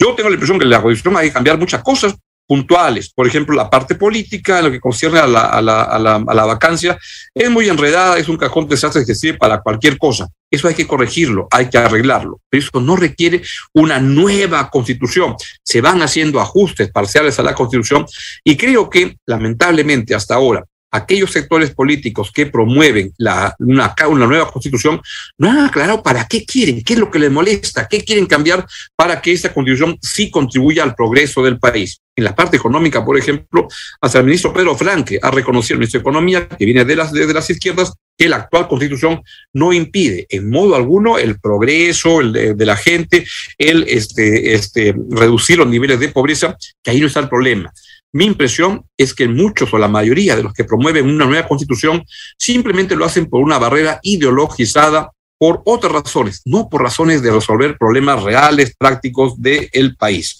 Yo 0.00 0.14
tengo 0.14 0.28
la 0.28 0.34
impresión 0.34 0.58
que 0.58 0.64
la 0.64 0.82
Constitución 0.82 1.16
hay 1.16 1.28
que 1.28 1.34
cambiar 1.34 1.58
muchas 1.58 1.82
cosas 1.82 2.14
puntuales. 2.46 3.12
Por 3.12 3.26
ejemplo, 3.26 3.56
la 3.56 3.68
parte 3.68 3.96
política, 3.96 4.58
en 4.58 4.66
lo 4.66 4.70
que 4.70 4.80
concierne 4.80 5.18
a 5.18 5.26
la, 5.26 5.40
a 5.46 5.60
la, 5.60 5.82
a 5.82 5.98
la, 5.98 6.14
a 6.26 6.34
la 6.34 6.44
vacancia, 6.44 6.96
es 7.34 7.50
muy 7.50 7.68
enredada, 7.68 8.18
es 8.18 8.28
un 8.28 8.36
cajón 8.36 8.64
de 8.64 8.76
desastres 8.76 9.04
que 9.04 9.14
sirve 9.14 9.38
para 9.38 9.60
cualquier 9.60 9.98
cosa. 9.98 10.28
Eso 10.50 10.68
hay 10.68 10.74
que 10.74 10.86
corregirlo, 10.86 11.48
hay 11.50 11.68
que 11.68 11.78
arreglarlo. 11.78 12.40
Pero 12.48 12.62
eso 12.62 12.80
no 12.80 12.94
requiere 12.94 13.42
una 13.72 13.98
nueva 13.98 14.70
constitución. 14.70 15.34
Se 15.62 15.80
van 15.80 16.02
haciendo 16.02 16.40
ajustes 16.40 16.90
parciales 16.92 17.38
a 17.40 17.42
la 17.42 17.54
constitución 17.54 18.06
y 18.44 18.56
creo 18.56 18.88
que, 18.88 19.16
lamentablemente, 19.26 20.14
hasta 20.14 20.36
ahora, 20.36 20.64
aquellos 20.90 21.30
sectores 21.30 21.74
políticos 21.74 22.30
que 22.32 22.46
promueven 22.46 23.12
la, 23.18 23.54
una, 23.58 23.94
nueva 24.26 24.50
constitución 24.50 25.00
no 25.38 25.50
han 25.50 25.58
aclarado 25.58 26.02
para 26.02 26.26
qué 26.26 26.44
quieren, 26.44 26.82
qué 26.82 26.94
es 26.94 26.98
lo 26.98 27.10
que 27.10 27.18
les 27.18 27.30
molesta, 27.30 27.88
qué 27.88 28.02
quieren 28.04 28.26
cambiar 28.26 28.66
para 28.94 29.20
que 29.20 29.32
esta 29.32 29.52
constitución 29.52 29.98
sí 30.00 30.30
contribuya 30.30 30.82
al 30.82 30.94
progreso 30.94 31.42
del 31.42 31.58
país. 31.58 32.00
en 32.18 32.24
la 32.24 32.34
parte 32.34 32.56
económica, 32.56 33.04
por 33.04 33.18
ejemplo, 33.18 33.68
hasta 34.00 34.18
el 34.18 34.24
ministro 34.24 34.52
Pedro 34.52 34.74
Franque 34.74 35.18
ha 35.20 35.30
reconocido 35.30 35.74
el 35.74 35.80
ministro 35.80 35.98
de 35.98 36.02
Economía, 36.02 36.48
que 36.48 36.64
viene 36.64 36.84
de 36.84 36.96
las, 36.96 37.12
de 37.12 37.34
las 37.34 37.50
izquierdas, 37.50 37.92
que 38.16 38.28
la 38.28 38.36
actual 38.36 38.68
constitución 38.68 39.22
no 39.52 39.72
impide 39.72 40.26
en 40.30 40.48
modo 40.48 40.74
alguno 40.74 41.18
el 41.18 41.38
progreso 41.38 42.20
el 42.20 42.32
de, 42.56 42.66
la 42.66 42.76
gente, 42.76 43.26
el 43.58 43.84
este, 43.88 44.54
este, 44.54 44.94
reducir 45.10 45.58
los 45.58 45.68
niveles 45.68 46.00
de 46.00 46.08
pobreza, 46.08 46.56
que 46.82 46.90
ahí 46.90 47.00
no 47.00 47.06
está 47.06 47.20
el 47.20 47.28
problema. 47.28 47.72
Mi 48.16 48.24
impresión 48.24 48.82
es 48.96 49.12
que 49.12 49.28
muchos 49.28 49.74
o 49.74 49.76
la 49.76 49.88
mayoría 49.88 50.36
de 50.36 50.42
los 50.42 50.54
que 50.54 50.64
promueven 50.64 51.06
una 51.06 51.26
nueva 51.26 51.46
constitución 51.46 52.02
simplemente 52.38 52.96
lo 52.96 53.04
hacen 53.04 53.26
por 53.26 53.42
una 53.42 53.58
barrera 53.58 54.00
ideologizada 54.02 55.10
por 55.38 55.60
otras 55.66 55.92
razones, 55.92 56.40
no 56.46 56.70
por 56.70 56.80
razones 56.80 57.20
de 57.20 57.30
resolver 57.30 57.76
problemas 57.76 58.22
reales, 58.22 58.74
prácticos 58.78 59.34
del 59.42 59.96
país. 59.98 60.38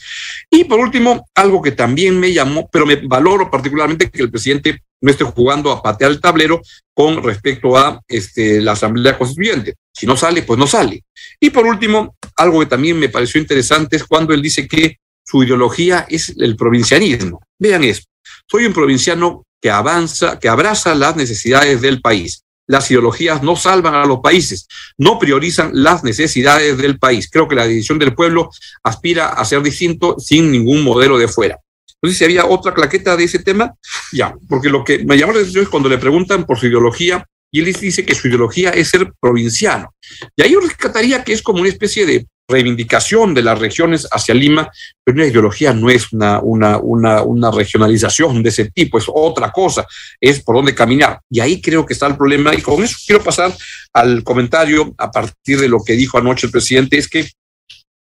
Y 0.49 0.64
por 0.64 0.80
último, 0.80 1.28
algo 1.35 1.61
que 1.61 1.73
también 1.73 2.18
me 2.18 2.33
llamó, 2.33 2.66
pero 2.73 2.87
me 2.87 2.97
valoro 2.97 3.50
particularmente 3.50 4.09
que 4.09 4.23
el 4.23 4.30
presidente 4.30 4.80
no 5.02 5.11
esté 5.11 5.25
jugando 5.25 5.71
a 5.71 5.83
patear 5.83 6.12
el 6.12 6.21
tablero 6.23 6.62
con 6.95 7.23
respecto 7.23 7.76
a 7.76 8.00
este, 8.09 8.62
la 8.62 8.73
Asamblea 8.73 9.18
Constituyente. 9.18 9.75
Si 9.92 10.06
no 10.06 10.16
sale, 10.16 10.45
pues 10.45 10.59
no 10.59 10.66
sale. 10.66 11.04
Y 11.38 11.50
por 11.50 11.66
último, 11.66 12.16
algo 12.37 12.61
que 12.61 12.66
también 12.66 12.99
me 12.99 13.11
pareció 13.11 13.38
interesante 13.38 13.97
es 13.97 14.04
cuando 14.04 14.33
él 14.33 14.40
dice 14.40 14.66
que 14.66 14.97
su 15.26 15.42
ideología 15.42 16.06
es 16.09 16.35
el 16.38 16.56
provincianismo. 16.56 17.40
Vean 17.59 17.85
esto. 17.85 18.06
Soy 18.49 18.66
un 18.66 18.73
provinciano 18.73 19.45
que 19.61 19.71
avanza, 19.71 20.38
que 20.38 20.49
abraza 20.49 20.95
las 20.95 21.16
necesidades 21.16 21.80
del 21.80 22.00
país 22.00 22.45
las 22.66 22.90
ideologías 22.90 23.42
no 23.42 23.56
salvan 23.56 23.95
a 23.95 24.04
los 24.04 24.21
países, 24.21 24.66
no 24.99 25.18
priorizan 25.18 25.71
las 25.73 26.02
necesidades 26.04 26.76
del 26.78 26.99
país. 26.99 27.28
Creo 27.30 27.49
que 27.49 27.54
la 27.54 27.66
decisión 27.66 27.99
del 27.99 28.14
pueblo 28.14 28.50
aspira 28.83 29.28
a 29.28 29.45
ser 29.45 29.62
distinto 29.62 30.16
sin 30.18 30.50
ningún 30.50 30.83
modelo 30.83 31.18
de 31.18 31.28
fuera. 31.28 31.59
Entonces, 31.95 32.18
si 32.18 32.25
había 32.25 32.47
otra 32.47 32.75
claqueta 32.75 33.16
de 33.16 33.25
ese 33.25 33.38
tema, 33.38 33.75
ya, 34.12 34.35
porque 34.49 34.68
lo 34.68 34.85
que 34.85 35.04
me 35.04 35.16
llamó 35.16 35.33
la 35.33 35.40
atención 35.40 35.64
es 35.64 35.71
cuando 35.71 35.88
le 35.88 35.99
preguntan 35.99 36.45
por 36.45 36.59
su 36.59 36.66
ideología 36.66 37.26
y 37.57 37.61
él 37.61 37.73
dice 37.73 38.05
que 38.05 38.15
su 38.15 38.29
ideología 38.29 38.69
es 38.71 38.91
ser 38.91 39.11
provinciano. 39.19 39.95
Y 40.37 40.43
ahí 40.43 40.53
yo 40.53 40.61
rescataría 40.61 41.25
que 41.25 41.33
es 41.33 41.41
como 41.41 41.61
una 41.61 41.71
especie 41.71 42.05
de 42.05 42.27
reivindicación 42.47 43.33
de 43.33 43.43
las 43.43 43.59
regiones 43.59 44.07
hacia 44.11 44.35
Lima, 44.35 44.71
pero 45.03 45.17
una 45.17 45.27
ideología 45.27 45.73
no 45.73 45.89
es 45.89 46.13
una, 46.13 46.39
una, 46.41 46.77
una, 46.77 47.23
una, 47.23 47.51
regionalización 47.51 48.43
de 48.43 48.51
ese 48.51 48.71
tipo, 48.71 48.99
es 48.99 49.07
otra 49.09 49.51
cosa, 49.51 49.87
es 50.21 50.43
por 50.43 50.57
dónde 50.57 50.75
caminar. 50.75 51.21
Y 51.31 51.41
ahí 51.41 51.63
creo 51.63 51.87
que 51.87 51.95
está 51.95 52.07
el 52.07 52.17
problema. 52.17 52.55
Y 52.55 52.61
con 52.61 52.85
eso 52.85 52.99
quiero 53.07 53.25
pasar 53.25 53.57
al 53.95 54.23
comentario 54.23 54.95
a 54.99 55.11
partir 55.11 55.59
de 55.59 55.69
lo 55.69 55.83
que 55.83 55.95
dijo 55.95 56.19
anoche 56.19 56.47
el 56.47 56.53
presidente, 56.53 56.99
es 56.99 57.09
que 57.09 57.31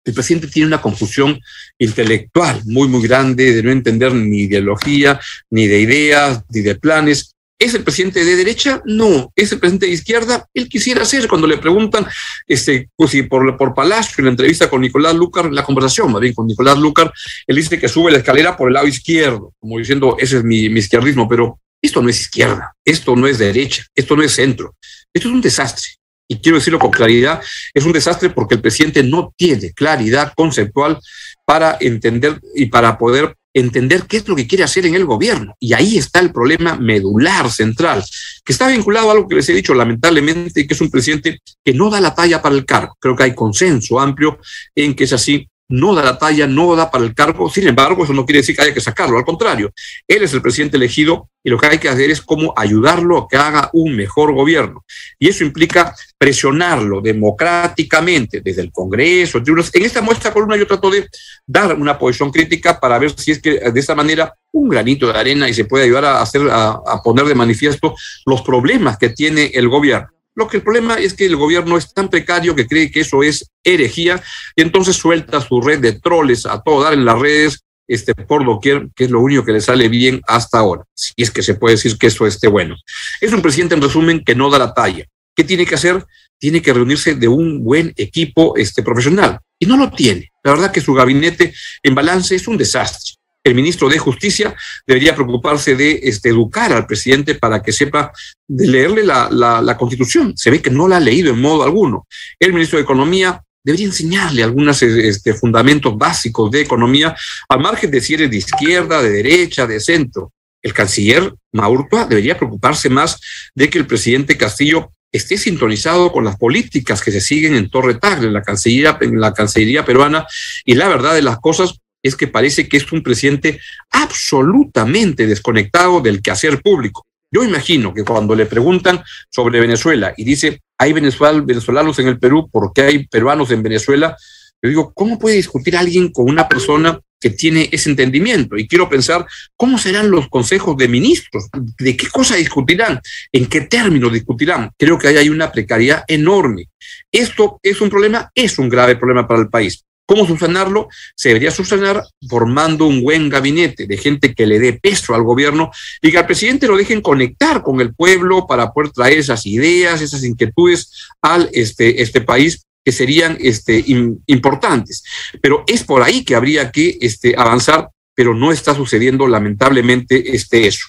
el 0.05 0.15
presidente 0.15 0.49
tiene 0.49 0.69
una 0.69 0.83
confusión 0.83 1.41
intelectual 1.79 2.61
muy, 2.67 2.87
muy 2.87 3.03
grande 3.03 3.55
de 3.55 3.63
no 3.63 3.71
entender 3.71 4.13
ni 4.15 4.43
ideología, 4.43 5.19
ni 5.51 5.67
de 5.67 5.81
ideas, 5.81 6.45
ni 6.51 6.61
de 6.61 6.75
planes. 6.75 7.35
¿Es 7.59 7.75
el 7.75 7.83
presidente 7.83 8.25
de 8.25 8.37
derecha? 8.37 8.81
No. 8.85 9.33
¿Es 9.35 9.51
el 9.51 9.59
presidente 9.59 9.87
de 9.87 9.93
izquierda? 9.93 10.47
Él 10.55 10.69
quisiera 10.69 11.05
ser. 11.05 11.27
Cuando 11.27 11.49
le 11.49 11.59
preguntan, 11.59 12.07
este, 12.47 12.89
pues 12.95 13.11
si 13.11 13.25
por, 13.25 13.57
por 13.57 13.75
Palacio, 13.75 14.15
en 14.19 14.27
la 14.27 14.31
entrevista 14.31 14.71
con 14.71 14.81
Nicolás 14.81 15.15
Lucar, 15.17 15.53
la 15.53 15.65
conversación 15.65 16.13
más 16.13 16.21
bien 16.21 16.35
con 16.35 16.47
Nicolás 16.47 16.79
Lucar, 16.79 17.13
él 17.47 17.57
dice 17.57 17.79
que 17.79 17.89
sube 17.89 18.13
la 18.13 18.19
escalera 18.19 18.57
por 18.57 18.69
el 18.69 18.75
lado 18.75 18.87
izquierdo, 18.87 19.53
como 19.59 19.79
diciendo, 19.79 20.17
ese 20.21 20.39
es 20.39 20.45
mi, 20.45 20.69
mi 20.69 20.79
izquierdismo, 20.79 21.29
pero 21.29 21.59
esto 21.83 22.01
no 22.01 22.09
es 22.09 22.21
izquierda, 22.21 22.75
esto 22.85 23.17
no 23.17 23.27
es 23.27 23.39
derecha, 23.39 23.85
esto 23.95 24.17
no 24.17 24.23
es 24.23 24.33
centro, 24.33 24.77
esto 25.13 25.29
es 25.29 25.35
un 25.35 25.41
desastre. 25.41 25.89
Y 26.31 26.37
quiero 26.39 26.59
decirlo 26.59 26.79
con 26.79 26.91
claridad, 26.91 27.41
es 27.73 27.85
un 27.85 27.93
desastre 27.93 28.31
porque 28.31 28.55
el 28.55 28.61
presidente 28.61 29.03
no 29.03 29.33
tiene 29.37 29.73
claridad 29.73 30.33
conceptual 30.37 30.99
para 31.47 31.79
entender 31.81 32.39
y 32.55 32.67
para 32.67 32.99
poder 32.99 33.35
entender 33.55 34.05
qué 34.07 34.19
es 34.19 34.29
lo 34.29 34.37
que 34.37 34.47
quiere 34.47 34.65
hacer 34.65 34.87
en 34.87 34.95
el 34.95 35.05
gobierno. 35.05 35.55
Y 35.59 35.73
ahí 35.73 35.99
está 35.99 36.21
el 36.21 36.33
problema 36.33 36.77
medular, 36.77 37.51
central, 37.51 38.05
que 38.45 38.53
está 38.53 38.69
vinculado 38.69 39.09
a 39.09 39.13
algo 39.13 39.29
que 39.29 39.37
les 39.37 39.49
he 39.49 39.55
dicho 39.55 39.75
lamentablemente, 39.75 40.67
que 40.67 40.75
es 40.75 40.81
un 40.81 40.91
presidente 40.91 41.41
que 41.65 41.75
no 41.75 41.91
da 41.91 42.01
la 42.01 42.15
talla 42.15 42.43
para 42.43 42.55
el 42.55 42.65
cargo. 42.65 42.97
Creo 43.01 43.17
que 43.17 43.25
hay 43.25 43.35
consenso 43.35 44.01
amplio 44.01 44.39
en 44.75 44.95
que 44.95 45.05
es 45.05 45.13
así 45.13 45.49
no 45.69 45.95
da 45.95 46.03
la 46.03 46.19
talla, 46.19 46.47
no 46.47 46.75
da 46.75 46.91
para 46.91 47.05
el 47.05 47.15
cargo. 47.15 47.51
Sin 47.51 47.69
embargo, 47.69 48.05
eso 48.05 48.15
no 48.15 48.25
quiere 48.25 48.39
decir 48.39 48.57
que 48.57 48.63
haya 48.63 48.75
que 48.75 48.81
sacarlo. 48.81 49.19
Al 49.19 49.25
contrario, 49.25 49.71
él 50.07 50.23
es 50.23 50.33
el 50.33 50.41
presidente 50.41 50.77
elegido 50.77 51.29
y 51.45 51.51
lo 51.51 51.59
que 51.59 51.67
hay 51.67 51.79
que 51.79 51.89
hacer 51.89 52.11
es 52.11 52.23
cómo 52.23 52.55
ayudarlo 52.57 53.19
a 53.19 53.29
que 53.29 53.37
haga 53.37 53.71
un 53.75 53.95
mejor 53.95 54.33
gobierno. 54.33 54.85
Y 55.19 55.29
eso 55.29 55.45
implica 55.45 55.95
presionarlo 56.17 57.01
democráticamente 57.01 58.41
desde 58.41 58.63
el 58.63 58.73
Congreso. 58.73 59.39
En 59.39 59.83
esta 59.85 60.01
muestra 60.01 60.33
columna 60.33 60.57
yo 60.57 60.67
trato 60.67 60.91
de 60.91 61.07
dar 61.47 61.75
una 61.75 61.99
posición 61.99 62.31
crítica 62.31 62.81
para 62.81 62.99
ver 62.99 63.19
si 63.19 63.33
es 63.33 63.41
que 63.41 63.59
de 63.71 63.81
esa 63.81 63.95
manera 63.95 64.35
un 64.53 64.69
granito 64.69 65.13
de 65.13 65.19
arena 65.19 65.49
y 65.49 65.55
se 65.55 65.67
puede 65.67 65.85
ayudar 65.85 66.07
a, 66.07 66.23
hacer, 66.23 66.43
a 66.51 67.03
poner 67.05 67.27
de 67.27 67.35
manifiesto 67.35 67.95
los 68.25 68.43
problemas 68.43 68.97
que 68.97 69.11
tiene 69.11 69.51
el 69.55 69.69
gobierno. 69.69 70.09
Lo 70.39 70.47
que 70.47 70.59
el 70.59 70.63
problema 70.63 70.95
es 70.95 71.15
que 71.15 71.27
el 71.27 71.35
gobierno 71.35 71.77
es 71.77 71.93
tan 71.93 72.09
precario 72.09 72.55
que 72.55 72.69
cree 72.69 72.93
que 72.93 73.01
eso 73.01 73.25
es 73.25 73.51
herejía 73.65 74.23
y 74.55 74.63
entonces 74.63 74.95
suelta 74.95 75.41
su 75.41 75.61
red 75.61 75.81
de 75.81 75.99
troles 75.99 76.47
a 76.47 76.63
todo 76.63 76.85
dar 76.85 76.93
en 76.93 77.05
las 77.05 77.19
redes 77.19 77.65
este, 77.89 78.15
por 78.15 78.45
doquier, 78.45 78.87
que 78.95 79.07
es 79.07 79.11
lo 79.11 79.19
único 79.19 79.45
que 79.45 79.51
le 79.51 79.61
sale 79.61 79.89
bien 79.89 80.21
hasta 80.29 80.61
ahora, 80.61 80.85
si 80.95 81.13
es 81.17 81.33
que 81.33 81.43
se 81.43 81.55
puede 81.55 81.75
decir 81.75 81.99
que 81.99 82.07
eso 82.07 82.25
esté 82.25 82.47
bueno. 82.47 82.77
Es 83.21 83.33
un 83.33 83.43
presidente, 83.43 83.75
en 83.75 83.83
resumen, 83.83 84.23
que 84.23 84.37
no 84.37 84.49
da 84.49 84.61
la 84.61 84.73
talla. 84.73 85.07
¿Qué 85.35 85.43
tiene 85.43 85.67
que 85.67 85.75
hacer? 85.75 86.07
Tiene 86.39 86.63
que 86.63 86.73
reunirse 86.73 87.17
de 87.17 87.27
un 87.27 87.65
buen 87.65 87.93
equipo 87.97 88.57
este, 88.57 88.85
profesional. 88.85 89.41
Y 89.59 89.67
no 89.67 89.77
lo 89.77 89.91
tiene. 89.91 90.31
La 90.45 90.53
verdad 90.53 90.71
que 90.71 90.81
su 90.81 90.95
gabinete 90.95 91.53
en 91.83 91.97
balance 91.97 92.37
es 92.37 92.47
un 92.47 92.57
desastre 92.57 93.18
el 93.45 93.55
ministro 93.55 93.89
de 93.89 93.99
Justicia 93.99 94.55
debería 94.87 95.15
preocuparse 95.15 95.75
de 95.75 96.01
este, 96.03 96.29
educar 96.29 96.73
al 96.73 96.87
presidente 96.87 97.35
para 97.35 97.63
que 97.63 97.73
sepa 97.73 98.13
de 98.47 98.67
leerle 98.67 99.05
la, 99.05 99.77
Constitución. 99.79 100.37
Se 100.37 100.51
ve 100.51 100.61
que 100.61 100.71
no 100.71 100.89
la 100.89 100.97
ha 100.97 101.01
leído 101.01 101.33
en 101.33 101.41
modo 101.41 101.63
alguno. 101.63 102.07
El 102.39 102.53
ministro 102.53 102.79
de 102.79 102.83
Economía 102.83 103.43
debería 103.65 103.87
enseñarle 103.87 104.43
algunos 104.43 104.83
este, 104.83 105.35
fundamentos 105.35 105.97
básicos 105.97 106.51
de 106.51 106.63
economía, 106.63 107.15
al 107.49 107.61
margen 107.61 107.91
de 107.91 108.01
si 108.01 108.15
eres 108.15 108.31
de 108.31 108.37
izquierda, 108.39 109.03
de 109.03 109.11
derecha, 109.11 109.67
de 109.67 109.81
centro. 109.81 110.33
El 110.63 110.73
canciller 110.73 111.35
Maurtua 111.53 112.07
debería 112.07 112.37
preocuparse 112.37 112.89
más 112.89 113.21
de 113.55 113.69
que 113.69 113.79
el 113.79 113.87
presidente 113.87 114.37
Castillo 114.37 114.91
esté 115.13 115.39
sintonizado 115.39 116.13
con 116.13 116.25
las 116.25 116.37
políticas 116.37 117.03
que 117.03 117.13
se 117.13 117.21
siguen 117.21 117.55
en 117.55 117.71
Torre 117.71 117.95
Tagle, 117.95 118.29
en 118.29 118.35
la 118.35 118.43
Cancillería, 118.43 118.99
en 119.01 119.21
la 119.21 119.33
Cancillería 119.33 119.85
peruana, 119.85 120.27
y 120.65 120.75
la 120.75 120.89
verdad 120.89 121.15
de 121.15 121.23
las 121.23 121.39
cosas 121.39 121.79
es 122.03 122.17
que 122.17 122.29
parece 122.29 122.69
que 122.69 122.77
es 122.77 122.91
un 122.93 123.03
presidente 123.03 123.61
absolutamente 123.91 125.27
desconectado 125.27 126.01
del 126.01 126.23
quehacer 126.23 126.61
público. 126.63 127.07
Yo 127.31 127.45
imagino 127.45 127.93
que 127.93 128.05
cuando 128.05 128.35
le 128.35 128.47
preguntan 128.47 129.03
sobre 129.31 129.61
Venezuela 129.61 130.15
y 130.17 130.25
dice, 130.25 130.61
hay 130.79 130.93
venezolanos 130.93 131.99
en 131.99 132.09
el 132.09 132.19
Perú, 132.19 132.49
¿por 132.51 132.73
qué 132.73 132.83
hay 132.83 133.07
peruanos 133.07 133.51
en 133.51 133.63
Venezuela? 133.63 134.17
Yo 134.63 134.69
digo, 134.69 134.93
¿cómo 134.95 135.19
puede 135.19 135.37
discutir 135.37 135.77
alguien 135.77 136.11
con 136.11 136.29
una 136.29 136.49
persona 136.49 136.99
que 137.21 137.31
tiene 137.31 137.69
ese 137.71 137.91
entendimiento? 137.91 138.57
Y 138.57 138.67
quiero 138.67 138.89
pensar, 138.89 139.27
¿cómo 139.57 139.79
serán 139.79 140.11
los 140.11 140.29
consejos 140.29 140.77
de 140.77 140.89
ministros? 140.89 141.49
¿De 141.79 141.97
qué 141.97 142.09
cosa 142.09 142.35
discutirán? 142.37 143.01
¿En 143.31 143.47
qué 143.47 143.63
términos 143.63 144.13
discutirán? 144.13 144.71
Creo 144.79 144.99
que 144.99 145.09
ahí 145.09 145.17
hay 145.17 145.29
una 145.29 145.53
precariedad 145.53 146.05
enorme. 146.09 146.69
Esto 147.13 147.61
es 147.63 147.81
un 147.81 147.91
problema, 147.91 148.31
es 148.35 148.59
un 148.59 148.69
grave 148.69 148.97
problema 148.97 149.29
para 149.29 149.43
el 149.43 149.49
país. 149.49 149.85
¿Cómo 150.09 150.27
subsanarlo? 150.27 150.89
Se 151.15 151.29
debería 151.29 151.51
subsanar 151.51 152.03
formando 152.31 152.87
un 152.87 153.03
buen 153.03 153.29
gabinete 153.29 153.87
de 153.87 153.99
gente 153.99 154.35
que 154.35 154.47
le 154.47 154.59
dé 154.59 154.73
peso 154.73 155.15
al 155.15 155.23
gobierno 155.23 155.71
y 156.01 156.11
que 156.11 156.17
al 156.17 156.25
presidente 156.25 156.67
lo 156.67 156.79
dejen 156.79 157.03
conectar 157.03 157.63
con 157.63 157.83
el 157.83 157.95
pueblo 157.95 158.47
para 158.47 158.73
poder 158.73 158.91
traer 158.91 159.19
esas 159.19 159.45
ideas, 159.45 160.01
esas 160.01 160.25
inquietudes 160.25 161.09
al 161.21 161.51
este, 161.53 162.01
este 162.01 162.23
país 162.23 162.65
que 162.83 162.91
serían 162.91 163.37
este, 163.39 163.85
importantes. 164.27 165.05
Pero 165.43 165.63
es 165.67 165.85
por 165.85 166.03
ahí 166.03 166.25
que 166.25 166.35
habría 166.35 166.71
que 166.71 166.97
este, 167.03 167.35
avanzar, 167.37 167.91
pero 168.15 168.33
no 168.33 168.51
está 168.51 168.75
sucediendo 168.75 169.29
lamentablemente 169.29 170.35
este, 170.35 170.67
eso. 170.67 170.87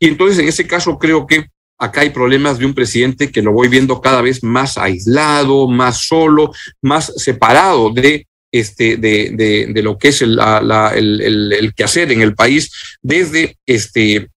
Y 0.00 0.08
entonces 0.08 0.40
en 0.40 0.48
ese 0.48 0.66
caso 0.66 0.98
creo 0.98 1.28
que 1.28 1.46
acá 1.78 2.00
hay 2.00 2.10
problemas 2.10 2.58
de 2.58 2.66
un 2.66 2.74
presidente 2.74 3.30
que 3.30 3.40
lo 3.40 3.52
voy 3.52 3.68
viendo 3.68 4.00
cada 4.00 4.20
vez 4.20 4.42
más 4.42 4.76
aislado, 4.76 5.68
más 5.68 6.08
solo, 6.08 6.52
más 6.82 7.12
separado 7.16 7.90
de 7.90 8.26
este, 8.52 8.96
de, 8.96 9.66
de, 9.68 9.82
lo 9.82 9.98
que 9.98 10.08
es 10.08 10.22
el, 10.22 10.36
la, 10.36 10.92
el, 10.94 11.52
el, 11.52 11.74
quehacer 11.74 12.10
en 12.12 12.22
el 12.22 12.34
país 12.34 12.72
desde, 13.02 13.58
este, 13.66 14.28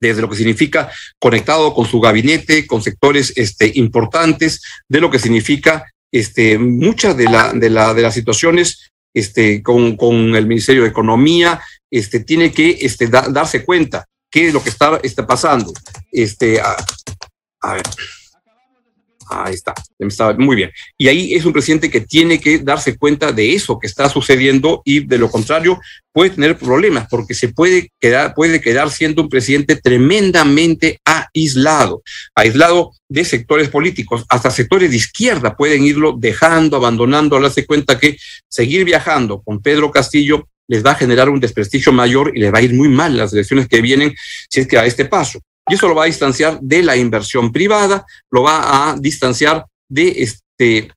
desde 0.00 0.22
lo 0.22 0.28
que 0.28 0.36
significa 0.36 0.90
conectado 1.18 1.74
con 1.74 1.86
su 1.86 2.00
gabinete, 2.00 2.66
con 2.66 2.82
sectores 2.82 3.32
este, 3.36 3.72
importantes, 3.74 4.62
de 4.88 5.00
lo 5.00 5.10
que 5.10 5.18
significa 5.18 5.84
este, 6.12 6.58
muchas 6.58 7.16
de, 7.16 7.24
la, 7.24 7.52
de, 7.52 7.70
la, 7.70 7.92
de 7.94 8.02
las 8.02 8.14
situaciones 8.14 8.90
este, 9.14 9.62
con, 9.62 9.96
con 9.96 10.34
el 10.34 10.46
Ministerio 10.46 10.82
de 10.82 10.88
Economía, 10.88 11.60
este, 11.90 12.20
tiene 12.20 12.52
que 12.52 12.78
este, 12.80 13.08
da, 13.08 13.28
darse 13.28 13.64
cuenta 13.64 14.06
qué 14.30 14.48
es 14.48 14.54
lo 14.54 14.62
que 14.62 14.70
está, 14.70 15.00
está 15.02 15.26
pasando. 15.26 15.72
Este, 16.10 16.60
a 16.60 17.74
ver. 17.74 17.84
Ahí 19.28 19.54
está, 19.54 19.74
muy 20.38 20.56
bien. 20.56 20.70
Y 20.96 21.08
ahí 21.08 21.34
es 21.34 21.44
un 21.44 21.52
presidente 21.52 21.90
que 21.90 22.00
tiene 22.00 22.40
que 22.40 22.58
darse 22.58 22.96
cuenta 22.96 23.32
de 23.32 23.54
eso 23.54 23.78
que 23.78 23.86
está 23.86 24.08
sucediendo 24.08 24.82
y 24.84 25.00
de 25.00 25.18
lo 25.18 25.30
contrario 25.30 25.80
puede 26.12 26.30
tener 26.30 26.56
problemas 26.56 27.08
porque 27.10 27.34
se 27.34 27.48
puede 27.48 27.90
quedar, 28.00 28.34
puede 28.34 28.60
quedar 28.60 28.90
siendo 28.90 29.22
un 29.22 29.28
presidente 29.28 29.76
tremendamente 29.76 31.00
aislado, 31.04 32.02
aislado 32.34 32.92
de 33.08 33.24
sectores 33.24 33.68
políticos, 33.68 34.24
hasta 34.28 34.50
sectores 34.50 34.90
de 34.90 34.96
izquierda 34.96 35.56
pueden 35.56 35.84
irlo 35.84 36.14
dejando, 36.16 36.76
abandonando, 36.76 37.36
al 37.36 37.42
darse 37.42 37.66
cuenta 37.66 37.98
que 37.98 38.16
seguir 38.48 38.84
viajando 38.84 39.42
con 39.42 39.60
Pedro 39.60 39.90
Castillo 39.90 40.48
les 40.68 40.84
va 40.84 40.92
a 40.92 40.96
generar 40.96 41.28
un 41.28 41.40
desprestigio 41.40 41.92
mayor 41.92 42.32
y 42.34 42.40
les 42.40 42.52
va 42.52 42.58
a 42.58 42.62
ir 42.62 42.74
muy 42.74 42.88
mal 42.88 43.16
las 43.16 43.32
elecciones 43.32 43.68
que 43.68 43.80
vienen 43.80 44.14
si 44.48 44.60
es 44.60 44.66
que 44.66 44.78
a 44.78 44.86
este 44.86 45.04
paso. 45.04 45.40
Y 45.68 45.74
eso 45.74 45.88
lo 45.88 45.94
va 45.94 46.04
a 46.04 46.06
distanciar 46.06 46.58
de 46.60 46.82
la 46.82 46.96
inversión 46.96 47.52
privada, 47.52 48.06
lo 48.30 48.42
va 48.42 48.90
a 48.90 48.96
distanciar 48.96 49.66
de 49.88 50.14
este 50.18 50.90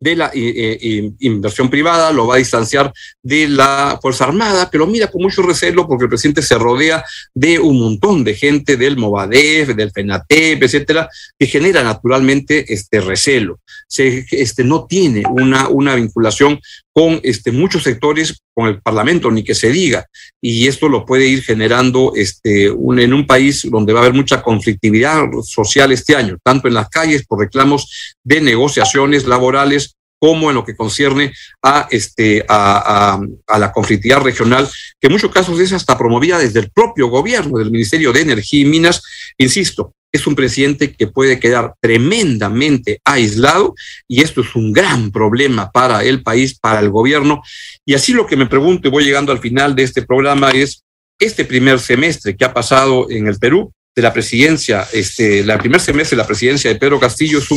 de 0.00 0.14
la 0.14 0.26
eh, 0.32 0.78
eh, 0.80 1.10
inversión 1.20 1.68
privada, 1.68 2.12
lo 2.12 2.26
va 2.26 2.36
a 2.36 2.38
distanciar 2.38 2.92
de 3.22 3.48
la 3.48 3.98
Fuerza 4.00 4.24
Armada, 4.24 4.68
pero 4.70 4.86
mira 4.86 5.08
con 5.08 5.22
mucho 5.22 5.42
recelo 5.42 5.88
porque 5.88 6.04
el 6.04 6.08
presidente 6.08 6.42
se 6.42 6.56
rodea 6.56 7.04
de 7.34 7.58
un 7.58 7.80
montón 7.80 8.22
de 8.22 8.34
gente 8.34 8.76
del 8.76 8.96
Movadef, 8.96 9.74
del 9.74 9.90
FENATEP, 9.90 10.62
etcétera, 10.62 11.08
que 11.38 11.46
genera 11.46 11.82
naturalmente 11.82 12.72
este 12.72 13.00
recelo. 13.00 13.60
Se, 13.88 14.24
este, 14.30 14.62
no 14.62 14.86
tiene 14.86 15.24
una, 15.28 15.68
una 15.68 15.94
vinculación 15.96 16.60
con 16.98 17.20
este, 17.22 17.52
muchos 17.52 17.84
sectores, 17.84 18.42
con 18.52 18.66
el 18.66 18.82
Parlamento, 18.82 19.30
ni 19.30 19.44
que 19.44 19.54
se 19.54 19.70
diga. 19.70 20.04
Y 20.42 20.66
esto 20.66 20.88
lo 20.88 21.06
puede 21.06 21.28
ir 21.28 21.44
generando 21.44 22.10
este, 22.16 22.64
en 22.64 23.14
un 23.14 23.24
país 23.24 23.64
donde 23.70 23.92
va 23.92 24.00
a 24.00 24.02
haber 24.02 24.16
mucha 24.16 24.42
conflictividad 24.42 25.22
social 25.44 25.92
este 25.92 26.16
año, 26.16 26.38
tanto 26.42 26.66
en 26.66 26.74
las 26.74 26.88
calles 26.88 27.24
por 27.24 27.38
reclamos 27.38 28.16
de 28.24 28.40
negociaciones 28.40 29.28
laborales 29.28 29.94
como 30.18 30.50
en 30.50 30.56
lo 30.56 30.64
que 30.64 30.74
concierne 30.74 31.32
a, 31.62 31.86
este, 31.92 32.44
a, 32.48 33.20
la 33.46 33.72
conflictividad 33.72 34.22
regional, 34.22 34.68
que 35.00 35.06
en 35.06 35.12
muchos 35.12 35.30
casos 35.30 35.60
es 35.60 35.72
hasta 35.72 35.96
promovida 35.96 36.40
desde 36.40 36.58
el 36.58 36.72
propio 36.72 37.06
gobierno, 37.06 37.58
del 37.58 37.70
Ministerio 37.70 38.12
de 38.12 38.22
Energía 38.22 38.62
y 38.62 38.64
Minas. 38.64 39.04
Insisto, 39.38 39.94
es 40.12 40.26
un 40.26 40.34
presidente 40.34 40.94
que 40.94 41.06
puede 41.06 41.38
quedar 41.38 41.74
tremendamente 41.80 43.00
aislado 43.04 43.74
y 44.06 44.22
esto 44.22 44.40
es 44.40 44.54
un 44.54 44.72
gran 44.72 45.10
problema 45.10 45.70
para 45.70 46.02
el 46.04 46.22
país, 46.22 46.58
para 46.58 46.80
el 46.80 46.90
gobierno. 46.90 47.42
Y 47.84 47.94
así 47.94 48.12
lo 48.12 48.26
que 48.26 48.36
me 48.36 48.46
pregunto 48.46 48.88
y 48.88 48.90
voy 48.90 49.04
llegando 49.04 49.32
al 49.32 49.40
final 49.40 49.74
de 49.74 49.82
este 49.82 50.02
programa 50.02 50.50
es, 50.50 50.82
este 51.18 51.44
primer 51.44 51.80
semestre 51.80 52.36
que 52.36 52.44
ha 52.44 52.54
pasado 52.54 53.10
en 53.10 53.26
el 53.26 53.38
Perú, 53.38 53.72
de 53.98 54.02
la 54.02 54.12
presidencia, 54.12 54.86
este, 54.92 55.42
la 55.42 55.58
primer 55.58 55.80
semestre 55.80 56.14
de 56.14 56.22
la 56.22 56.26
presidencia 56.26 56.72
de 56.72 56.78
Pedro 56.78 57.00
Castillo 57.00 57.40
es 57.40 57.48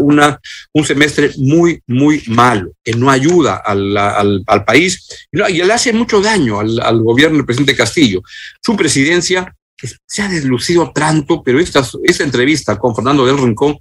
una, 0.00 0.38
un 0.74 0.84
semestre 0.84 1.30
muy, 1.38 1.80
muy 1.86 2.22
malo, 2.26 2.72
que 2.84 2.92
no 2.92 3.10
ayuda 3.10 3.62
al, 3.64 3.96
al, 3.96 4.64
país 4.66 5.08
y, 5.32 5.40
y, 5.40 5.62
le 5.62 5.72
hace 5.72 5.94
mucho 5.94 6.20
daño 6.20 6.60
al, 6.60 6.78
al 6.80 7.00
gobierno 7.00 7.38
del 7.38 7.46
presidente 7.46 7.74
Castillo. 7.74 8.20
Su 8.62 8.76
presidencia 8.76 9.56
se 10.06 10.22
ha 10.22 10.28
deslucido 10.28 10.90
tanto, 10.92 11.42
pero 11.42 11.60
esta, 11.60 11.86
esta 12.02 12.24
entrevista 12.24 12.76
con 12.78 12.94
Fernando 12.94 13.24
del 13.24 13.38
Rincón, 13.38 13.78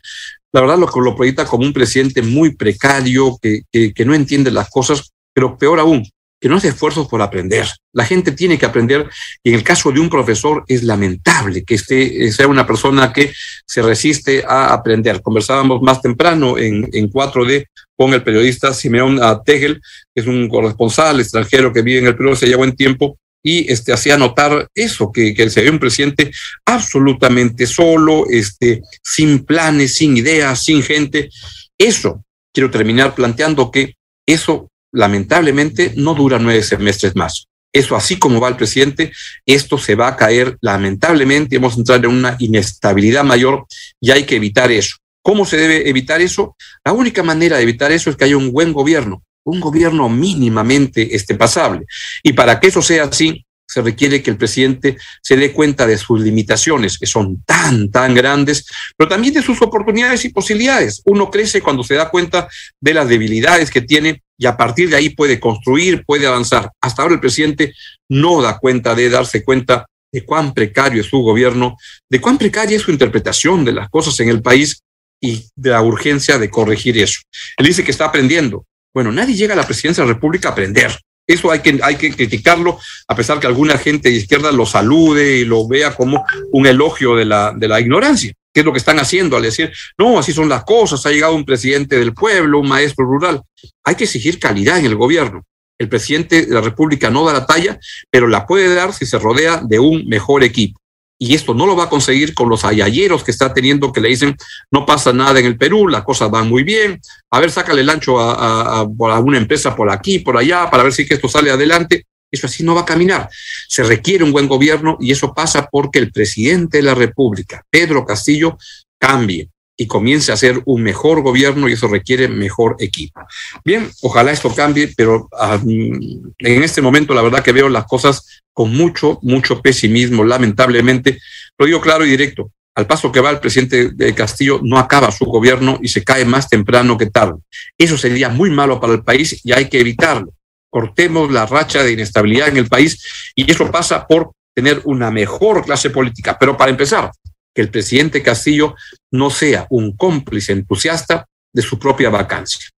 la 0.51 0.61
verdad 0.61 0.77
lo, 0.77 1.01
lo 1.01 1.15
proyecta 1.15 1.45
como 1.45 1.65
un 1.65 1.73
presidente 1.73 2.21
muy 2.21 2.55
precario, 2.55 3.37
que, 3.41 3.61
que, 3.71 4.05
no 4.05 4.13
entiende 4.13 4.51
las 4.51 4.69
cosas, 4.69 5.11
pero 5.33 5.57
peor 5.57 5.79
aún, 5.79 6.07
que 6.39 6.49
no 6.49 6.57
hace 6.57 6.69
esfuerzos 6.69 7.07
por 7.07 7.21
aprender. 7.21 7.67
La 7.93 8.05
gente 8.05 8.31
tiene 8.31 8.57
que 8.57 8.65
aprender 8.65 9.09
y 9.43 9.49
en 9.49 9.55
el 9.55 9.63
caso 9.63 9.91
de 9.91 9.99
un 9.99 10.09
profesor 10.09 10.63
es 10.67 10.83
lamentable 10.83 11.63
que 11.63 11.75
esté, 11.75 12.31
sea 12.31 12.47
una 12.47 12.67
persona 12.67 13.11
que 13.11 13.33
se 13.65 13.81
resiste 13.81 14.43
a 14.47 14.73
aprender. 14.73 15.21
Conversábamos 15.21 15.81
más 15.81 16.01
temprano 16.01 16.57
en, 16.57 16.87
en 16.93 17.09
4D 17.09 17.65
con 17.95 18.13
el 18.13 18.23
periodista 18.23 18.73
Simeón 18.73 19.19
Tegel, 19.43 19.81
que 20.13 20.21
es 20.21 20.27
un 20.27 20.47
corresponsal 20.47 21.19
extranjero 21.19 21.73
que 21.73 21.81
vive 21.81 21.99
en 21.99 22.07
el 22.07 22.15
Perú 22.15 22.33
hace 22.33 22.49
ya 22.49 22.57
buen 22.57 22.75
tiempo, 22.75 23.17
y 23.47 23.71
este, 23.71 23.93
hacía 23.93 24.17
notar 24.17 24.67
eso, 24.75 25.09
que, 25.09 25.33
que 25.33 25.49
se 25.49 25.61
ve 25.61 25.69
un 25.69 25.79
presidente 25.79 26.33
absolutamente 26.65 27.65
solo, 27.65 28.25
este, 28.29 28.81
sin 29.01 29.45
planes, 29.45 29.95
sin 29.95 30.17
ideas, 30.17 30.65
sin 30.65 30.83
gente. 30.83 31.29
Eso 31.77 32.25
quiero 32.53 32.69
terminar 32.69 33.15
planteando 33.15 33.71
que 33.71 33.95
eso 34.25 34.69
lamentablemente 34.91 35.93
no 35.95 36.13
dura 36.13 36.39
nueve 36.39 36.61
semestres 36.61 37.15
más. 37.15 37.47
Eso 37.71 37.95
así 37.95 38.19
como 38.19 38.41
va 38.41 38.49
el 38.49 38.57
presidente, 38.57 39.13
esto 39.45 39.77
se 39.77 39.95
va 39.95 40.09
a 40.09 40.17
caer 40.17 40.57
lamentablemente, 40.59 41.55
hemos 41.55 41.77
entrado 41.77 42.09
en 42.09 42.17
una 42.17 42.35
inestabilidad 42.39 43.23
mayor 43.23 43.65
y 44.01 44.11
hay 44.11 44.25
que 44.25 44.35
evitar 44.35 44.73
eso. 44.73 44.97
¿Cómo 45.21 45.45
se 45.45 45.55
debe 45.55 45.87
evitar 45.87 46.19
eso? 46.19 46.57
La 46.83 46.91
única 46.91 47.23
manera 47.23 47.55
de 47.55 47.63
evitar 47.63 47.93
eso 47.93 48.09
es 48.09 48.17
que 48.17 48.25
haya 48.25 48.35
un 48.35 48.51
buen 48.51 48.73
gobierno, 48.73 49.23
un 49.47 49.59
gobierno 49.59 50.09
mínimamente 50.09 51.15
este, 51.15 51.35
pasable. 51.35 51.85
Y 52.23 52.33
para 52.33 52.59
que 52.59 52.67
eso 52.67 52.81
sea 52.81 53.05
así, 53.05 53.45
se 53.69 53.81
requiere 53.81 54.23
que 54.23 54.31
el 54.31 54.37
presidente 54.37 54.97
se 55.21 55.35
dé 55.35 55.51
cuenta 55.51 55.85
de 55.85 55.97
sus 55.97 56.21
limitaciones, 56.21 56.97
que 56.97 57.05
son 57.05 57.43
tan, 57.43 57.91
tan 57.91 58.13
grandes, 58.13 58.65
pero 58.95 59.09
también 59.09 59.33
de 59.33 59.41
sus 59.41 59.61
oportunidades 59.61 60.23
y 60.23 60.29
posibilidades. 60.29 61.01
Uno 61.05 61.29
crece 61.29 61.61
cuando 61.61 61.83
se 61.83 61.95
da 61.95 62.09
cuenta 62.09 62.47
de 62.79 62.93
las 62.93 63.09
debilidades 63.09 63.69
que 63.69 63.81
tiene 63.81 64.23
y 64.37 64.45
a 64.45 64.55
partir 64.55 64.89
de 64.89 64.95
ahí 64.95 65.09
puede 65.09 65.39
construir, 65.39 66.03
puede 66.05 66.27
avanzar. 66.27 66.71
Hasta 66.81 67.01
ahora 67.01 67.15
el 67.15 67.19
presidente 67.21 67.73
no 68.09 68.41
da 68.41 68.57
cuenta 68.57 68.95
de 68.95 69.09
darse 69.09 69.43
cuenta 69.43 69.85
de 70.13 70.23
cuán 70.25 70.53
precario 70.53 71.01
es 71.01 71.07
su 71.07 71.19
gobierno, 71.19 71.75
de 72.09 72.21
cuán 72.21 72.37
precaria 72.37 72.77
es 72.77 72.83
su 72.83 72.91
interpretación 72.91 73.65
de 73.65 73.73
las 73.73 73.89
cosas 73.89 74.17
en 74.21 74.29
el 74.29 74.41
país 74.41 74.81
y 75.21 75.45
de 75.55 75.71
la 75.71 75.81
urgencia 75.81 76.37
de 76.37 76.49
corregir 76.49 76.97
eso. 76.97 77.19
Él 77.57 77.65
dice 77.65 77.83
que 77.83 77.91
está 77.91 78.05
aprendiendo. 78.05 78.65
Bueno, 78.93 79.11
nadie 79.11 79.35
llega 79.35 79.53
a 79.53 79.57
la 79.57 79.65
presidencia 79.65 80.03
de 80.03 80.07
la 80.07 80.13
República 80.15 80.49
a 80.49 80.51
aprender. 80.51 80.91
Eso 81.27 81.51
hay 81.51 81.59
que, 81.59 81.77
hay 81.83 81.95
que 81.95 82.13
criticarlo, 82.13 82.79
a 83.07 83.15
pesar 83.15 83.39
que 83.39 83.47
alguna 83.47 83.77
gente 83.77 84.09
de 84.09 84.15
izquierda 84.15 84.51
lo 84.51 84.65
salude 84.65 85.39
y 85.39 85.45
lo 85.45 85.67
vea 85.67 85.93
como 85.93 86.25
un 86.53 86.65
elogio 86.65 87.15
de 87.15 87.25
la, 87.25 87.53
de 87.55 87.67
la 87.67 87.81
ignorancia. 87.81 88.33
¿Qué 88.53 88.61
es 88.61 88.65
lo 88.65 88.71
que 88.71 88.79
están 88.79 88.97
haciendo 88.97 89.35
al 89.35 89.43
decir, 89.43 89.71
no, 89.97 90.17
así 90.17 90.31
son 90.31 90.47
las 90.47 90.63
cosas, 90.63 91.05
ha 91.05 91.11
llegado 91.11 91.35
un 91.35 91.45
presidente 91.45 91.99
del 91.99 92.13
pueblo, 92.13 92.59
un 92.59 92.69
maestro 92.69 93.05
rural? 93.05 93.41
Hay 93.83 93.95
que 93.95 94.05
exigir 94.05 94.39
calidad 94.39 94.79
en 94.79 94.85
el 94.85 94.95
gobierno. 94.95 95.43
El 95.77 95.89
presidente 95.89 96.45
de 96.45 96.53
la 96.53 96.61
República 96.61 97.09
no 97.09 97.25
da 97.25 97.33
la 97.33 97.45
talla, 97.45 97.77
pero 98.09 98.27
la 98.27 98.47
puede 98.47 98.73
dar 98.73 98.93
si 98.93 99.05
se 99.05 99.19
rodea 99.19 99.61
de 99.63 99.79
un 99.79 100.07
mejor 100.07 100.43
equipo 100.43 100.79
y 101.19 101.33
esto 101.33 101.53
no 101.53 101.65
lo 101.65 101.75
va 101.75 101.85
a 101.85 101.89
conseguir 101.89 102.33
con 102.33 102.49
los 102.49 102.63
ayayeros 102.63 103.23
que 103.23 103.31
está 103.31 103.53
teniendo 103.53 103.91
que 103.91 104.01
le 104.01 104.09
dicen 104.09 104.35
no 104.71 104.85
pasa 104.85 105.13
nada 105.13 105.39
en 105.39 105.45
el 105.45 105.57
Perú, 105.57 105.87
las 105.87 106.03
cosas 106.03 106.29
van 106.29 106.47
muy 106.47 106.63
bien, 106.63 107.01
a 107.31 107.39
ver, 107.39 107.51
sácale 107.51 107.81
el 107.81 107.89
ancho 107.89 108.19
a, 108.19 108.33
a, 108.33 108.79
a, 108.81 109.19
una 109.19 109.37
empresa 109.37 109.75
por 109.75 109.91
aquí, 109.91 110.19
por 110.19 110.37
allá, 110.37 110.69
para 110.69 110.83
ver 110.83 110.93
si 110.93 111.07
que 111.07 111.15
esto 111.15 111.27
sale 111.27 111.51
adelante. 111.51 112.05
Eso 112.29 112.47
así 112.47 112.61
no 112.61 112.75
va 112.75 112.81
a 112.81 112.85
caminar. 112.85 113.29
Se 113.69 113.83
requiere 113.83 114.23
un 114.23 114.33
buen 114.33 114.49
gobierno 114.49 114.97
y 114.99 115.11
eso 115.11 115.33
pasa 115.33 115.69
porque 115.71 115.99
el 115.99 116.11
presidente 116.11 116.77
de 116.77 116.83
la 116.83 116.93
República, 116.93 117.63
Pedro 117.69 118.05
Castillo, 118.05 118.57
cambie 118.99 119.49
y 119.77 119.85
comience 119.85 120.31
a 120.31 120.33
hacer 120.33 120.61
un 120.65 120.81
mejor 120.81 121.21
gobierno 121.21 121.69
y 121.69 121.73
eso 121.73 121.87
requiere 121.87 122.27
mejor 122.27 122.75
equipo. 122.79 123.21
Bien, 123.63 123.89
ojalá 124.01 124.31
esto 124.31 124.53
cambie, 124.53 124.91
pero 124.97 125.29
en 125.59 126.63
este 126.63 126.81
momento 126.81 127.13
la 127.13 127.21
verdad 127.21 127.43
que 127.43 127.51
veo 127.51 127.69
las 127.69 127.85
cosas 127.85 128.41
con 128.53 128.75
mucho, 128.75 129.19
mucho 129.21 129.61
pesimismo, 129.61 130.23
lamentablemente. 130.23 131.19
Lo 131.59 131.67
digo 131.67 131.79
claro 131.79 132.05
y 132.05 132.09
directo. 132.09 132.51
Al 132.73 132.87
paso 132.87 133.11
que 133.11 133.21
va 133.21 133.29
el 133.29 133.39
presidente 133.39 133.89
de 133.89 134.13
Castillo, 134.15 134.59
no 134.63 134.77
acaba 134.79 135.11
su 135.11 135.25
gobierno 135.25 135.79
y 135.81 135.87
se 135.87 136.03
cae 136.03 136.25
más 136.25 136.49
temprano 136.49 136.97
que 136.97 137.07
tarde. 137.07 137.39
Eso 137.77 137.97
sería 137.97 138.29
muy 138.29 138.49
malo 138.49 138.79
para 138.79 138.93
el 138.93 139.03
país 139.03 139.41
y 139.43 139.51
hay 139.51 139.69
que 139.69 139.79
evitarlo. 139.79 140.33
Cortemos 140.69 141.31
la 141.31 141.45
racha 141.45 141.83
de 141.83 141.93
inestabilidad 141.93 142.49
en 142.49 142.57
el 142.57 142.67
país 142.67 143.31
y 143.35 143.49
eso 143.49 143.71
pasa 143.71 144.05
por 144.05 144.31
tener 144.53 144.81
una 144.85 145.11
mejor 145.11 145.65
clase 145.65 145.91
política. 145.91 146.37
Pero 146.39 146.57
para 146.57 146.71
empezar, 146.71 147.11
que 147.57 147.61
el 147.63 147.71
presidente 147.71 148.21
Castillo 148.21 148.75
no 149.11 149.31
sea 149.31 149.65
un 149.71 149.97
cómplice 149.97 150.51
entusiasta 150.51 151.25
de 151.51 151.63
su 151.63 151.79
propia 151.79 152.11
vacancia. 152.11 152.69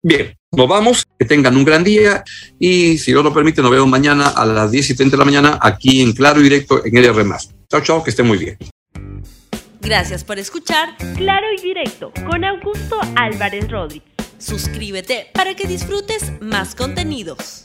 Bien, 0.00 0.36
nos 0.52 0.68
vamos, 0.68 1.04
que 1.18 1.26
tengan 1.26 1.56
un 1.56 1.64
gran 1.64 1.82
día 1.82 2.22
y 2.60 2.96
si 2.98 3.10
Dios 3.10 3.24
lo 3.24 3.34
permite, 3.34 3.60
nos 3.60 3.72
vemos 3.72 3.88
mañana 3.88 4.28
a 4.28 4.46
las 4.46 4.70
10 4.70 4.90
y 4.90 4.94
30 4.94 5.16
de 5.16 5.18
la 5.18 5.24
mañana 5.24 5.58
aquí 5.60 6.00
en 6.00 6.12
Claro 6.12 6.38
y 6.38 6.44
Directo 6.44 6.86
en 6.86 6.96
LR. 6.96 7.26
Chao, 7.68 7.80
chao, 7.80 8.04
que 8.04 8.10
estén 8.10 8.28
muy 8.28 8.38
bien. 8.38 8.56
Gracias 9.80 10.22
por 10.22 10.38
escuchar 10.38 10.96
Claro 11.16 11.48
y 11.58 11.60
Directo 11.60 12.12
con 12.24 12.44
Augusto 12.44 13.00
Álvarez 13.16 13.68
Rodríguez. 13.68 14.08
Suscríbete 14.38 15.26
para 15.34 15.56
que 15.56 15.66
disfrutes 15.66 16.40
más 16.40 16.76
contenidos. 16.76 17.64